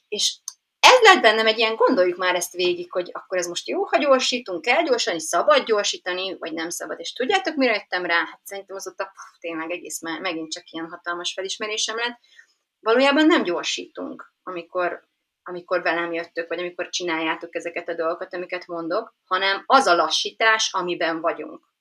És 0.08 0.36
ez 0.78 1.00
lett 1.02 1.22
bennem 1.22 1.46
egy 1.46 1.58
ilyen, 1.58 1.76
gondoljuk 1.76 2.18
már 2.18 2.34
ezt 2.34 2.52
végig, 2.52 2.92
hogy 2.92 3.10
akkor 3.12 3.38
ez 3.38 3.46
most 3.46 3.68
jó, 3.68 3.84
ha 3.84 3.98
gyorsítunk, 3.98 4.62
kell 4.62 4.82
gyorsani, 4.82 5.20
szabad 5.20 5.64
gyorsítani, 5.64 6.38
vagy 6.38 6.52
nem 6.52 6.68
szabad. 6.68 7.00
És 7.00 7.12
tudjátok, 7.12 7.54
mire 7.54 7.72
jöttem 7.72 8.06
rá? 8.06 8.16
Hát 8.16 8.40
szerintem 8.44 8.76
a, 8.76 8.92
pff, 9.04 9.38
tényleg 9.40 9.70
egész 9.70 10.00
megint 10.00 10.52
csak 10.52 10.70
ilyen 10.70 10.88
hatalmas 10.88 11.32
felismerésem 11.32 11.96
lett. 11.96 12.18
Valójában 12.80 13.26
nem 13.26 13.42
gyorsítunk, 13.42 14.32
amikor, 14.42 15.06
amikor 15.42 15.82
velem 15.82 16.12
jöttök, 16.12 16.48
vagy 16.48 16.58
amikor 16.58 16.88
csináljátok 16.88 17.54
ezeket 17.54 17.88
a 17.88 17.94
dolgokat, 17.94 18.34
amiket 18.34 18.66
mondok, 18.66 19.14
hanem 19.24 19.62
az 19.66 19.86
a 19.86 19.94
lassítás, 19.94 20.72
amiben 20.72 21.20
vagyunk. 21.20 21.73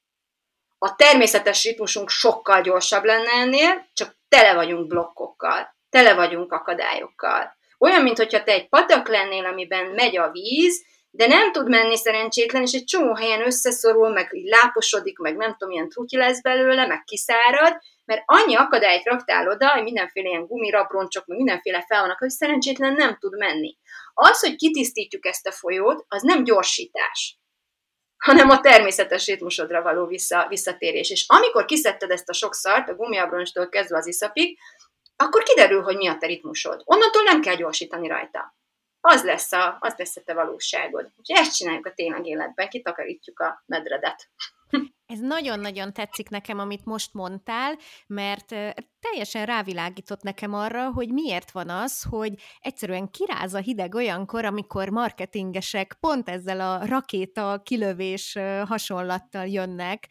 A 0.86 0.96
természetes 0.96 1.64
ritmusunk 1.64 2.10
sokkal 2.10 2.62
gyorsabb 2.62 3.04
lenne 3.04 3.32
ennél, 3.32 3.90
csak 3.94 4.16
tele 4.28 4.54
vagyunk 4.54 4.88
blokkokkal, 4.88 5.76
tele 5.90 6.14
vagyunk 6.14 6.52
akadályokkal. 6.52 7.58
Olyan, 7.80 8.02
mintha 8.02 8.44
te 8.44 8.52
egy 8.52 8.70
patak 8.70 9.08
lennél, 9.08 9.46
amiben 9.46 9.86
megy 9.86 10.18
a 10.18 10.32
víz, 10.32 10.86
de 11.12 11.28
nem 11.28 11.52
tud 11.52 11.70
menni 11.70 11.98
szerencsétlen, 11.98 12.62
és 12.62 12.72
egy 12.72 12.84
csomó 12.84 13.16
helyen 13.16 13.46
összeszorul, 13.46 14.10
meg 14.10 14.30
így 14.32 14.48
láposodik, 14.48 15.18
meg 15.18 15.36
nem 15.36 15.52
tudom, 15.52 15.70
milyen 15.70 15.90
trutyi 15.90 16.18
lesz 16.18 16.42
belőle, 16.42 16.88
meg 16.88 17.04
kiszárad, 17.04 17.78
mert 18.06 18.24
annyi 18.26 18.56
akadályt 18.56 19.06
raktál 19.06 19.48
oda, 19.50 19.70
hogy 19.70 19.84
mindenféle 19.84 20.30
ilyen 20.30 20.46
gumirabroncsok, 20.46 21.26
meg 21.26 21.38
mindenféle 21.38 21.86
fel 21.88 22.02
vannak, 22.02 22.20
hogy 22.20 22.30
szerencsétlen 22.30 22.94
nem 22.94 23.18
tud 23.20 23.38
menni. 23.38 23.78
Az, 24.14 24.40
hogy 24.40 24.56
kitisztítjuk 24.56 25.26
ezt 25.26 25.48
a 25.48 25.52
folyót, 25.52 26.06
az 26.08 26.22
nem 26.22 26.44
gyorsítás 26.44 27.38
hanem 28.24 28.50
a 28.50 28.60
természetes 28.60 29.26
ritmusodra 29.26 29.82
való 29.82 30.06
vissza, 30.06 30.46
visszatérés. 30.50 31.10
És 31.10 31.26
amikor 31.28 31.66
kiszedted 31.66 32.12
ezt 32.12 32.30
a 32.30 32.34
sok 32.34 32.54
szart, 32.54 32.90
a 32.90 32.96
gumiabroncstól 32.96 33.70
kezdve 33.70 33.98
az 33.98 34.08
iszapig, 34.08 34.58
akkor 35.16 35.44
kiderül, 35.44 35.82
hogy 35.82 35.96
mi 35.96 36.08
a 36.08 36.18
te 36.18 36.28
ritmusod. 36.28 36.82
Onnantól 36.86 37.24
nem 37.24 37.42
kell 37.42 37.56
gyorsítani 37.56 38.08
rajta. 38.08 38.56
az 39.02 39.24
lesz 39.24 39.52
a, 39.52 39.78
az 39.80 39.94
lesz 39.98 40.16
a 40.16 40.22
te 40.22 40.34
valóságod. 40.34 41.12
Úgyhogy 41.16 41.46
ezt 41.46 41.56
csináljuk 41.56 41.86
a 41.86 41.94
tényleg 41.94 42.26
életben, 42.26 42.70
kitakarítjuk 42.70 43.40
a 43.40 43.64
medredet. 43.66 44.30
Ez 45.14 45.20
nagyon-nagyon 45.20 45.94
tetszik 45.94 46.30
nekem, 46.30 46.60
amit 46.60 46.86
most 46.86 47.14
mondtál, 47.14 47.78
mert 48.08 48.56
teljesen 49.00 49.46
rávilágított 49.46 50.22
nekem 50.22 50.54
arra, 50.54 50.92
hogy 50.92 51.10
miért 51.10 51.52
van 51.52 51.70
az, 51.70 52.04
hogy 52.10 52.34
egyszerűen 52.60 53.10
kiráz 53.10 53.54
a 53.54 53.58
hideg 53.58 53.96
olyankor, 53.96 54.46
amikor 54.46 54.90
marketingesek 54.90 55.98
pont 56.00 56.30
ezzel 56.30 56.60
a 56.60 56.86
rakéta 56.86 57.62
kilövés 57.64 58.38
hasonlattal 58.66 59.48
jönnek, 59.48 60.08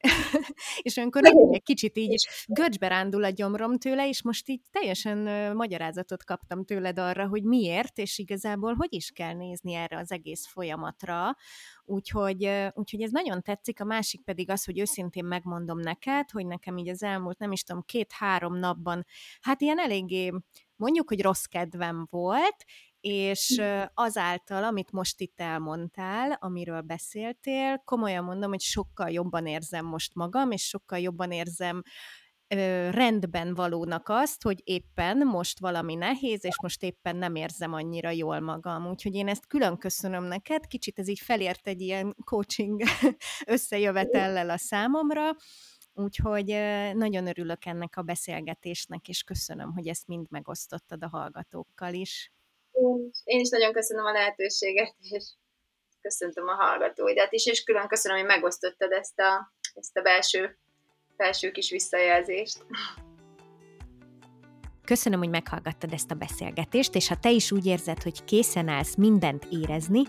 és 0.82 0.96
olyankor 0.96 1.22
egy 1.24 1.62
kicsit 1.62 1.96
így 1.96 2.28
görcsbe 2.46 2.88
rándul 2.88 3.24
a 3.24 3.30
gyomrom 3.30 3.78
tőle, 3.78 4.08
és 4.08 4.22
most 4.22 4.48
így 4.48 4.60
teljesen 4.70 5.18
magyarázatot 5.56 6.24
kaptam 6.24 6.64
tőled 6.64 6.98
arra, 6.98 7.28
hogy 7.28 7.42
miért, 7.42 7.98
és 7.98 8.18
igazából 8.18 8.74
hogy 8.74 8.94
is 8.94 9.10
kell 9.10 9.34
nézni 9.34 9.74
erre 9.74 9.98
az 9.98 10.12
egész 10.12 10.46
folyamatra. 10.46 11.36
Úgyhogy, 11.84 12.50
úgyhogy 12.72 13.02
ez 13.02 13.10
nagyon 13.10 13.42
tetszik, 13.42 13.80
a 13.80 13.84
másik 13.84 14.24
pedig 14.24 14.50
az, 14.50 14.64
hogy 14.64 14.78
őszintén 14.78 15.24
megmondom 15.24 15.78
neked, 15.78 16.30
hogy 16.30 16.46
nekem 16.46 16.76
így 16.76 16.88
az 16.88 17.02
elmúlt, 17.02 17.38
nem 17.38 17.52
is 17.52 17.62
tudom, 17.62 17.82
két-három 17.82 18.58
napban, 18.58 19.04
hát 19.40 19.60
ilyen 19.60 19.78
eléggé 19.78 20.32
mondjuk, 20.76 21.08
hogy 21.08 21.22
rossz 21.22 21.44
kedvem 21.44 22.06
volt, 22.10 22.64
és 23.06 23.54
hm. 23.56 23.82
azáltal, 23.94 24.64
amit 24.64 24.92
most 24.92 25.20
itt 25.20 25.40
elmondtál, 25.40 26.36
amiről 26.40 26.80
beszéltél, 26.80 27.82
komolyan 27.84 28.24
mondom, 28.24 28.50
hogy 28.50 28.60
sokkal 28.60 29.10
jobban 29.10 29.46
érzem 29.46 29.84
most 29.84 30.14
magam, 30.14 30.50
és 30.50 30.62
sokkal 30.62 30.98
jobban 30.98 31.30
érzem 31.30 31.82
rendben 32.90 33.54
valónak 33.54 34.08
azt, 34.08 34.42
hogy 34.42 34.60
éppen 34.64 35.16
most 35.26 35.60
valami 35.60 35.94
nehéz, 35.94 36.44
és 36.44 36.60
most 36.62 36.82
éppen 36.82 37.16
nem 37.16 37.34
érzem 37.34 37.72
annyira 37.72 38.10
jól 38.10 38.40
magam. 38.40 38.86
Úgyhogy 38.86 39.14
én 39.14 39.28
ezt 39.28 39.46
külön 39.46 39.76
köszönöm 39.76 40.24
neked, 40.24 40.66
kicsit 40.66 40.98
ez 40.98 41.08
így 41.08 41.20
felért 41.20 41.66
egy 41.66 41.80
ilyen 41.80 42.16
coaching 42.24 42.82
összejövetellel 43.46 44.50
a 44.50 44.58
számomra, 44.58 45.30
Úgyhogy 45.98 46.46
nagyon 46.94 47.26
örülök 47.26 47.64
ennek 47.64 47.96
a 47.96 48.02
beszélgetésnek, 48.02 49.08
és 49.08 49.22
köszönöm, 49.22 49.72
hogy 49.72 49.86
ezt 49.88 50.06
mind 50.06 50.26
megosztottad 50.30 51.02
a 51.04 51.08
hallgatókkal 51.08 51.94
is. 51.94 52.32
Én 53.24 53.40
is 53.40 53.48
nagyon 53.48 53.72
köszönöm 53.72 54.04
a 54.04 54.12
lehetőséget, 54.12 54.94
és 55.00 55.24
köszöntöm 56.00 56.48
a 56.48 56.54
hallgatóidat 56.54 57.32
is, 57.32 57.46
és 57.46 57.62
külön 57.62 57.88
köszönöm, 57.88 58.18
hogy 58.18 58.26
megosztottad 58.26 58.92
ezt 58.92 59.18
a, 59.18 59.52
ezt 59.74 59.96
a 59.96 60.02
belső, 60.02 60.58
belső 61.16 61.50
kis 61.50 61.70
visszajelzést. 61.70 62.64
Köszönöm, 64.84 65.18
hogy 65.18 65.28
meghallgattad 65.28 65.92
ezt 65.92 66.10
a 66.10 66.14
beszélgetést, 66.14 66.94
és 66.94 67.08
ha 67.08 67.16
te 67.20 67.30
is 67.30 67.52
úgy 67.52 67.66
érzed, 67.66 68.02
hogy 68.02 68.24
készen 68.24 68.68
állsz 68.68 68.94
mindent 68.96 69.46
érezni, 69.50 70.02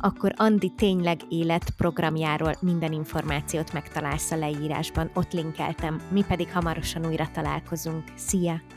akkor 0.00 0.32
Andi 0.36 0.72
tényleg 0.76 1.20
élet 1.28 1.64
programjáról 1.76 2.54
minden 2.60 2.92
információt 2.92 3.72
megtalálsz 3.72 4.30
a 4.30 4.36
leírásban, 4.36 5.10
ott 5.14 5.32
linkeltem, 5.32 6.08
mi 6.12 6.24
pedig 6.28 6.52
hamarosan 6.52 7.06
újra 7.06 7.30
találkozunk. 7.32 8.04
Szia! 8.16 8.73